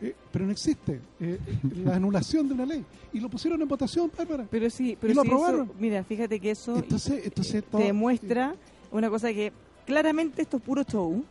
[0.00, 1.38] eh, pero no existe eh,
[1.84, 2.84] la anulación de una ley.
[3.12, 4.46] Y lo pusieron en votación, Bárbara.
[4.50, 5.72] Pero sí, pero y lo si eso- aprobaron.
[5.78, 7.32] mira, fíjate que eso Entonces,
[7.70, 8.54] todo- demuestra
[8.92, 9.52] una cosa que
[9.86, 11.24] claramente esto es puro show,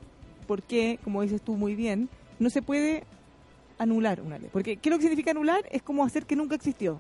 [0.47, 2.09] porque, como dices tú muy bien,
[2.39, 3.03] no se puede
[3.77, 4.49] anular una ley.
[4.51, 5.63] Porque, ¿qué es lo que significa anular?
[5.71, 6.99] Es como hacer que nunca existió.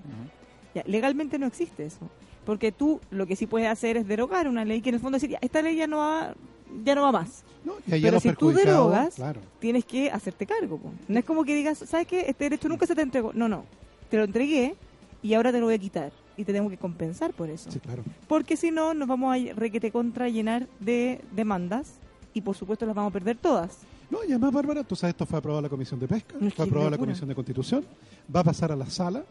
[0.75, 2.09] Ya, legalmente no existe eso.
[2.45, 5.15] Porque tú lo que sí puedes hacer es derogar una ley que en el fondo
[5.17, 6.33] decir, ya, esta ley ya no va,
[6.83, 7.43] ya no va más.
[7.85, 9.41] Pero si tú derogas, claro.
[9.59, 10.77] tienes que hacerte cargo.
[10.77, 10.91] po.
[11.07, 12.21] No es como que digas, ¿sabes qué?
[12.21, 13.31] Este derecho nunca se te entregó.
[13.33, 13.65] No, no.
[14.09, 14.75] Te lo entregué
[15.21, 16.11] y ahora te lo voy a quitar.
[16.37, 17.71] Y te tengo que compensar por eso.
[17.71, 18.03] Sí, claro.
[18.27, 21.95] Porque si no, nos vamos a requete contra llenar de demandas
[22.33, 23.79] y por supuesto las vamos a perder todas.
[24.09, 26.53] No, y además, Bárbara, tú sabes, esto fue aprobado en la Comisión de Pesca, Es
[26.53, 26.97] fue aprobado en la.
[26.97, 27.85] Comisión de Constitución,
[28.33, 29.23] va a pasar a la sala,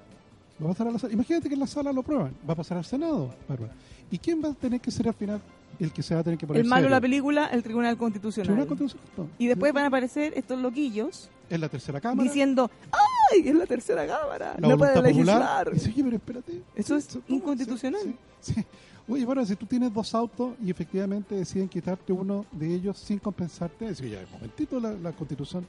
[0.60, 1.14] va a pasar a la sala.
[1.14, 3.72] Imagínate que en la sala lo prueban, va a pasar al Senado, Bárbara.
[4.10, 5.40] ¿Y quién va a tener que ser al final
[5.78, 7.96] el que se va a tener que poner El malo de la película, el Tribunal
[7.96, 8.46] Constitucional.
[8.46, 9.28] Tribunal Constitucional, no.
[9.38, 12.22] Y después van a aparecer estos loquillos En la tercera cámara.
[12.22, 13.48] diciendo, ¡ay!
[13.48, 14.54] Es la tercera cámara.
[14.58, 15.68] la no puede legislar.
[15.70, 16.62] Y dice, oye, pero espérate.
[16.74, 18.02] Eso es inconstitucional.
[18.40, 18.66] Sí, sí, sí.
[19.08, 23.18] Oye, bueno, si tú tienes dos autos y efectivamente deciden quitarte uno de ellos sin
[23.20, 25.64] compensarte, decir, ya, un momentito, la, la Constitución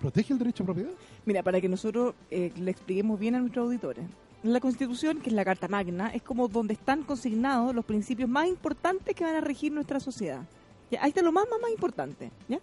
[0.00, 0.90] protege el derecho a propiedad.
[1.24, 4.04] Mira, para que nosotros eh, le expliquemos bien a nuestros auditores.
[4.44, 8.46] La Constitución, que es la Carta Magna, es como donde están consignados los principios más
[8.46, 10.42] importantes que van a regir nuestra sociedad.
[10.90, 11.02] ¿Ya?
[11.02, 12.30] Ahí está lo más, más, más importante.
[12.46, 12.60] ¿ya?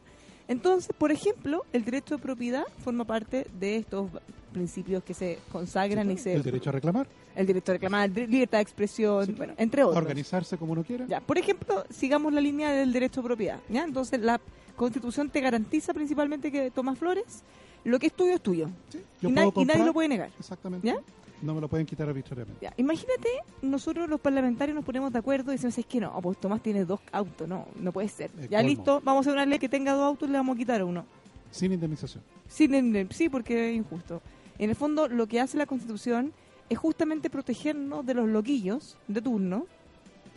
[0.48, 4.10] Entonces, por ejemplo, el derecho de propiedad forma parte de estos
[4.54, 6.34] principios que se consagran y se...
[6.34, 9.88] El derecho a reclamar, El derecho a reclamar, de- libertad de expresión, bueno, entre a
[9.88, 10.04] otros.
[10.04, 11.06] organizarse como uno quiera.
[11.08, 13.60] Ya, por ejemplo, sigamos la línea del derecho a propiedad.
[13.70, 13.84] ¿ya?
[13.86, 14.40] Entonces, la
[14.76, 17.44] Constitución te garantiza principalmente que tomas flores,
[17.86, 18.70] lo que es tuyo es tuyo.
[19.22, 20.30] Yo y, na- puedo y nadie lo puede negar.
[20.38, 20.86] Exactamente.
[20.86, 20.96] ¿Ya?
[21.42, 22.64] No me lo pueden quitar arbitrariamente.
[22.64, 23.30] Ya, Imagínate,
[23.62, 26.86] nosotros los parlamentarios nos ponemos de acuerdo y decimos, es que no, pues Tomás tiene
[26.86, 28.30] dos autos, no, no puede ser.
[28.38, 28.70] El ya colmo.
[28.70, 30.84] listo, vamos a hacer una ley que tenga dos autos y le vamos a quitar
[30.84, 31.06] uno.
[31.50, 32.24] Sin indemnización.
[32.48, 34.22] Sin, sí, porque es injusto.
[34.60, 36.34] En el fondo, lo que hace la Constitución
[36.70, 39.66] es justamente protegernos de los loquillos de turno,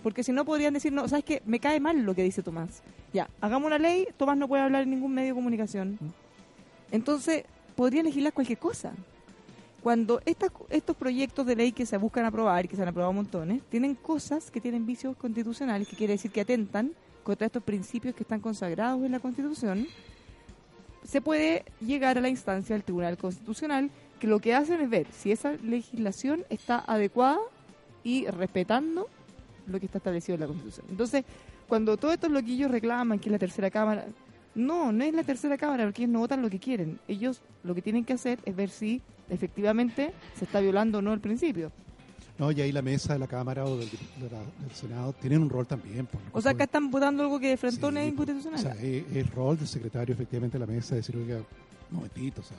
[0.03, 1.43] porque si no podrían decir, no, ¿sabes qué?
[1.47, 2.83] Me cae mal lo que dice Tomás.
[3.13, 5.99] Ya, hagamos una ley, Tomás no puede hablar en ningún medio de comunicación.
[6.91, 7.45] Entonces,
[7.77, 8.93] podrían legislar cualquier cosa.
[9.85, 13.13] Cuando estas, estos proyectos de ley que se buscan aprobar y que se han aprobado
[13.13, 18.15] montones, tienen cosas que tienen vicios constitucionales, que quiere decir que atentan contra estos principios
[18.15, 19.87] que están consagrados en la Constitución,
[21.07, 25.07] se puede llegar a la instancia del Tribunal Constitucional, que lo que hacen es ver
[25.13, 27.41] si esa legislación está adecuada
[28.03, 29.11] y respetando
[29.67, 30.87] lo que está establecido en la Constitución.
[30.89, 31.27] Entonces,
[31.69, 34.07] cuando todos estos loquillos reclaman que la tercera Cámara...
[34.55, 36.99] No, no es la tercera Cámara, porque ellos no votan lo que quieren.
[37.09, 41.13] Ellos lo que tienen que hacer es ver si efectivamente se está violando o no
[41.13, 41.73] el principio.
[42.39, 45.43] No, y ahí la mesa de la Cámara o del, de la- del Senado tienen
[45.43, 46.07] un rol también.
[46.07, 48.59] pues, O sea, acá están votando algo que de frentón es inconstitucional.
[48.59, 51.37] O sea, es es el rol del secretario efectivamente de la mesa de decir, oiga,
[51.37, 52.57] un momentito, o sea,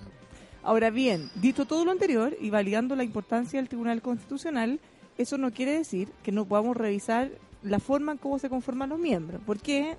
[0.64, 4.80] Ahora bien, dicho todo lo anterior y validando la importancia del Tribunal Constitucional,
[5.18, 7.30] eso no quiere decir que no podamos revisar
[7.62, 9.96] la forma en cómo se conforman los miembros, porque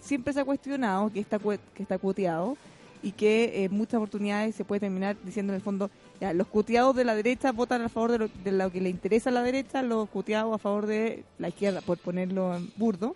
[0.00, 2.56] siempre se ha cuestionado que está, que está cuoteado
[3.02, 5.90] y que eh, en muchas oportunidades se puede terminar diciendo en el fondo,
[6.20, 8.88] ya, los cuoteados de la derecha votan a favor de lo, de lo que le
[8.88, 13.14] interesa a la derecha, los cuoteados a favor de la izquierda, por ponerlo en burdo.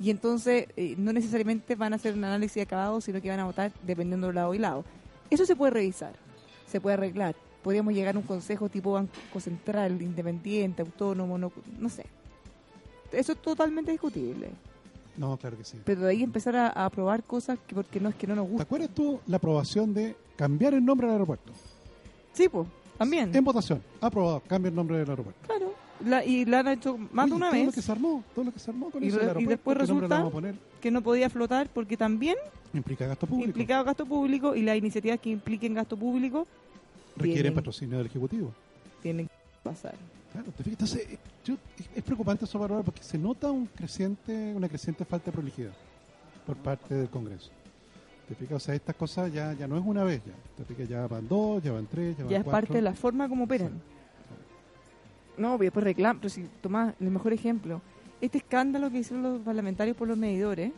[0.00, 3.44] Y entonces eh, no necesariamente van a hacer un análisis acabado, sino que van a
[3.44, 4.84] votar dependiendo de lado y lado.
[5.28, 6.12] Eso se puede revisar,
[6.66, 7.34] se puede arreglar.
[7.62, 12.06] Podríamos llegar a un consejo tipo Banco Central, independiente, autónomo, no, no sé.
[13.12, 14.50] Eso es totalmente discutible.
[15.18, 15.78] No, claro que sí.
[15.84, 18.46] Pero de ahí empezar a, a aprobar cosas que porque no es que no nos
[18.46, 18.62] ¿Te gusta.
[18.62, 21.52] acuerdas tú la aprobación de cambiar el nombre del aeropuerto?
[22.32, 22.66] Sí, pues,
[22.96, 23.34] también.
[23.34, 25.40] En votación, aprobado, cambia el nombre del aeropuerto.
[25.46, 25.74] Claro.
[26.04, 27.66] La, y la han hecho más de una todo vez.
[27.66, 29.76] lo que se armó, todo lo que se armó con y, eso del y después
[29.76, 32.36] ¿qué nombre le resulta que no podía flotar porque también
[32.72, 33.48] Implica gasto público.
[33.48, 36.46] implicaba gasto público y las iniciativas que impliquen gasto público
[37.16, 38.52] Requieren tienen, patrocinio del Ejecutivo.
[39.02, 39.32] tienen que
[39.64, 39.96] pasar.
[40.32, 41.56] Claro, te fijas, entonces, eh, yo-
[41.96, 45.72] es- preocupante eso para ahora porque se nota un creciente, una creciente falta de prolijidad
[46.46, 47.50] por parte del Congreso.
[48.28, 50.32] Te fijas, o sea, estas cosas ya, ya no es una vez ya.
[50.56, 52.60] Te fijas, ya van dos, ya van tres, ya van Ya es cuatro.
[52.60, 53.72] parte de la forma como operan.
[55.38, 57.80] No, y después reclaman, pero si tomás el mejor ejemplo,
[58.20, 60.72] este escándalo que hicieron los parlamentarios por los medidores,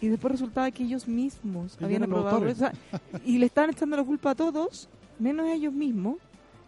[0.00, 2.72] y después resultaba que ellos mismos habían aprobado o sea,
[3.24, 4.88] y le estaban echando la culpa a todos,
[5.18, 6.16] menos a ellos mismos.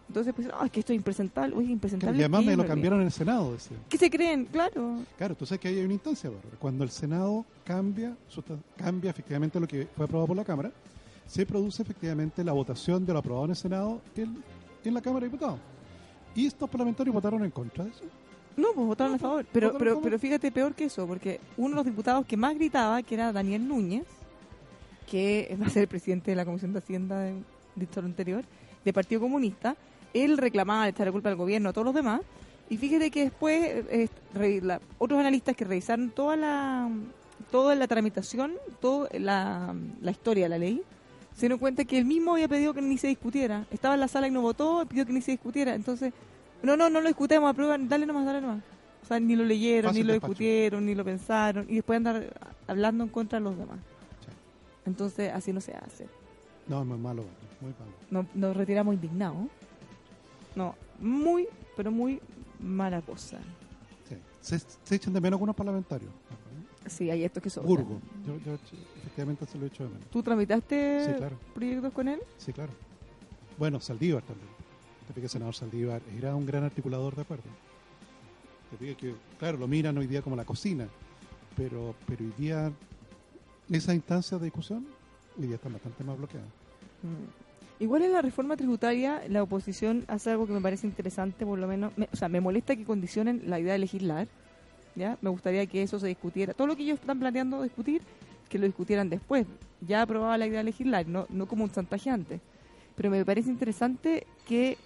[0.09, 2.17] Entonces, pues, ah, es que esto es impresentable, Claro, impresentable.
[2.17, 3.77] y además me lo cambiaron en el Senado, decía.
[3.87, 4.45] ¿Qué se creen?
[4.45, 5.03] Claro.
[5.17, 6.57] Claro, tú sabes que ahí hay una instancia, Bárbara.
[6.59, 8.17] Cuando el Senado cambia,
[8.75, 10.71] cambia efectivamente lo que fue aprobado por la Cámara,
[11.27, 14.43] se produce efectivamente la votación de lo aprobado en el Senado en,
[14.83, 15.59] en la Cámara de Diputados.
[16.35, 18.03] Y estos parlamentarios votaron en contra de eso.
[18.57, 19.45] No, pues votaron a favor.
[19.51, 20.03] Pero, pero, favor.
[20.03, 23.31] pero fíjate, peor que eso, porque uno de los diputados que más gritaba, que era
[23.31, 24.05] Daniel Núñez,
[25.09, 27.35] que va a ser el presidente de la Comisión de Hacienda, de,
[27.97, 28.43] anterior,
[28.83, 29.75] del Partido Comunista,
[30.13, 32.21] él reclamaba echar la culpa al gobierno a todos los demás.
[32.69, 36.89] Y fíjate que después eh, re- la- otros analistas que revisaron toda la
[37.51, 40.81] toda la tramitación, toda la, la historia de la ley,
[41.33, 43.65] se dieron cuenta que él mismo había pedido que ni se discutiera.
[43.71, 45.73] Estaba en la sala y no votó, pidió que ni se discutiera.
[45.73, 46.13] Entonces,
[46.61, 48.61] no, no, no lo discutamos, aprueban, dale nomás, dale nomás.
[49.01, 50.31] O sea, ni lo leyeron, Fácil ni lo despacho.
[50.33, 52.31] discutieron, ni lo pensaron, y después andar
[52.67, 53.79] hablando en contra de los demás.
[54.85, 56.07] Entonces, así no se hace.
[56.67, 57.23] No, es muy malo,
[57.61, 57.91] muy malo.
[58.11, 59.47] No- Nos retiramos indignados.
[60.59, 61.47] No, muy,
[61.77, 62.19] pero muy
[62.59, 63.39] mala cosa.
[64.09, 64.15] Sí.
[64.41, 66.11] Se, se echan de menos algunos parlamentarios.
[66.85, 67.65] Sí, hay estos que son.
[67.65, 68.01] Burgo.
[68.27, 68.55] Yo, yo
[68.97, 70.09] efectivamente se lo he hecho de menos.
[70.09, 71.37] ¿Tú tramitaste Sí, claro.
[71.53, 72.19] proyectos con él?
[72.37, 72.73] Sí, claro.
[73.57, 74.49] Bueno, Saldívar también.
[75.07, 77.45] Te fijas, el senador Saldívar era un gran articulador de acuerdo.
[78.71, 80.89] Te fijas que, claro, lo miran hoy día como la cocina,
[81.55, 82.69] pero, pero hoy día
[83.69, 84.85] esas instancias de discusión
[85.39, 86.49] hoy día están bastante más bloqueadas.
[87.03, 87.48] Mm.
[87.79, 91.67] Igual en la reforma tributaria, la oposición hace algo que me parece interesante, por lo
[91.67, 91.93] menos.
[91.97, 94.27] me- o sea, me molesta que condicionen la idea de legislar.
[94.95, 95.17] ¿ya?
[95.21, 96.53] Me gustaría que eso se discutiera.
[96.53, 98.01] Todo lo que ellos están planteando discutir,
[98.49, 99.45] que lo discutieran después.
[99.87, 102.41] Ya aprobada la idea de legislar, no, no como un chantaje antes.
[102.95, 104.77] Pero me parece interesante que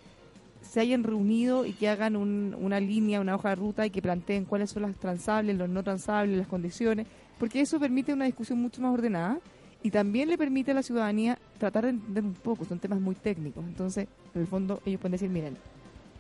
[0.62, 4.02] se hayan reunido y que hagan un- una línea, una hoja de ruta y que
[4.04, 7.08] planteen cuáles son las transables, los no transables, las condiciones,
[7.40, 9.40] porque eso permite una discusión mucho más ordenada
[9.84, 13.16] y también le permite a la ciudadanía tratar de entender un poco, son temas muy
[13.16, 15.58] técnicos, entonces en el fondo ellos pueden decir, miren,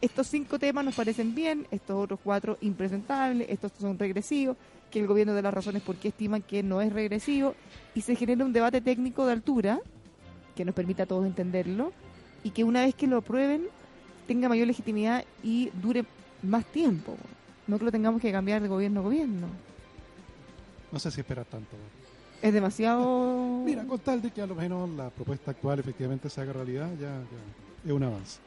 [0.02, 4.58] estos cinco temas nos parecen bien, estos otros cuatro impresentables, estos son regresivos,
[4.92, 7.56] que el gobierno dé las razones por qué estiman que no es regresivo
[7.96, 9.80] y se genera un debate técnico de altura
[10.56, 11.94] que nos permita a todos entenderlo
[12.44, 13.68] y que una vez que lo aprueben
[14.28, 16.06] tenga mayor legitimidad y dure
[16.44, 17.16] más tiempo.
[17.66, 19.48] No que lo tengamos que cambiar de gobierno a gobierno.
[20.92, 21.76] No sé si esperar tanto.
[22.44, 23.62] Es demasiado...
[23.64, 26.90] Mira, con tal de que a lo menos la propuesta actual efectivamente se haga realidad,
[27.00, 27.86] ya, ya.
[27.86, 28.40] es un avance.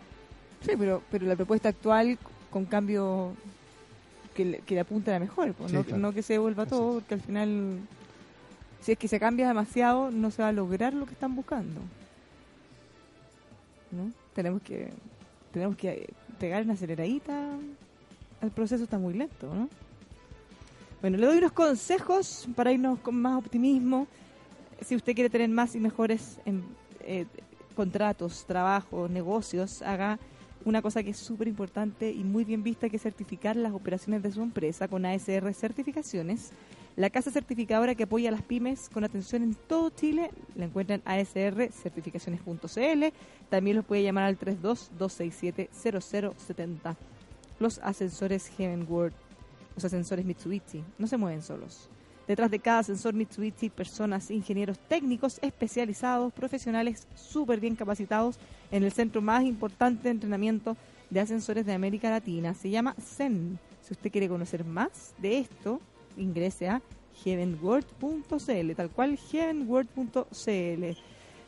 [0.60, 2.18] Sí, pero, pero la propuesta actual
[2.50, 3.32] con cambio
[4.34, 5.98] que le, que le apunte a la mejor, pues, Sí, no, claro.
[5.98, 7.78] no que se devuelva Así todo, porque al final,
[8.82, 11.80] si es que se cambia demasiado, no se va a lograr lo que están buscando.
[13.92, 14.10] ¿No?
[14.34, 14.90] Tenemos que
[15.52, 17.48] tenemos que pegar una aceleradita.
[18.42, 19.70] El proceso está muy lento, ¿no?
[21.02, 24.06] Bueno, le doy unos consejos para irnos con más optimismo.
[24.80, 26.62] Si usted quiere tener más y mejores em,
[27.00, 27.26] eh,
[27.74, 30.18] contratos, trabajos, negocios, haga
[30.64, 34.22] una cosa que es súper importante y muy bien vista, que es certificar las operaciones
[34.22, 36.52] de su empresa con ASR Certificaciones.
[36.96, 41.02] La casa certificadora que apoya a las pymes con atención en todo Chile, la encuentran
[41.04, 43.04] en asrcertificaciones.cl.
[43.50, 46.96] También los puede llamar al 32-267-0070.
[47.60, 49.12] Los ascensores Heavenward,
[49.76, 51.88] los ascensores Mitsubishi, no se mueven solos.
[52.26, 58.36] Detrás de cada ascensor Mitsubishi, personas, ingenieros técnicos especializados, profesionales súper bien capacitados
[58.72, 60.76] en el centro más importante de entrenamiento
[61.08, 62.54] de ascensores de América Latina.
[62.54, 63.60] Se llama CEN.
[63.82, 65.80] Si usted quiere conocer más de esto,
[66.16, 66.82] ingrese a
[67.24, 70.84] heavenworld.cl, tal cual heavenworld.cl.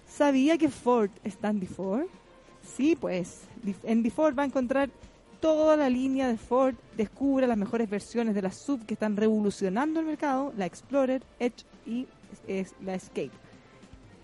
[0.07, 2.07] ¿Sabía que Ford está en Ford?
[2.77, 3.43] Sí, pues
[3.83, 4.91] en Ford va a encontrar
[5.41, 10.01] toda la línea de Ford, descubra las mejores versiones de la sub que están revolucionando
[10.01, 12.07] el mercado, la Explorer, Edge y
[12.85, 13.31] la Escape.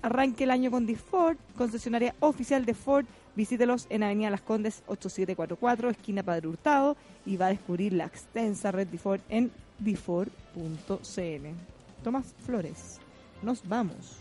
[0.02, 3.06] Arranque el año con Ford, concesionaria oficial de Ford.
[3.36, 6.96] Visítelos en Avenida Las Condes 8744, esquina Padre Hurtado,
[7.26, 10.36] y va a descubrir la extensa red de Ford en diford.cl.
[12.04, 13.00] Tomás Flores,
[13.42, 14.18] nos vamos.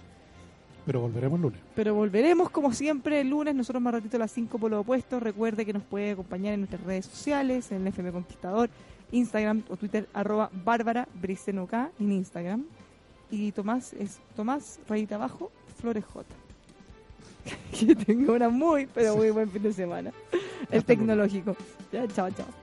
[0.86, 1.60] Pero volveremos el lunes.
[1.76, 5.20] Pero volveremos como siempre el lunes, nosotros más ratito a las 5 por lo opuesto.
[5.20, 8.70] Recuerde que nos puede acompañar en nuestras redes sociales, en el FM Conquistador,
[9.12, 12.66] Instagram o Twitter, arroba Bárbara Bricenoca en Instagram.
[13.32, 16.26] Y Tomás es Tomás, rayita abajo, Flores J.
[17.80, 20.12] que tenga una muy, pero muy buen fin de semana.
[20.70, 21.56] El tecnológico.
[21.92, 22.63] Ya, chao, chao.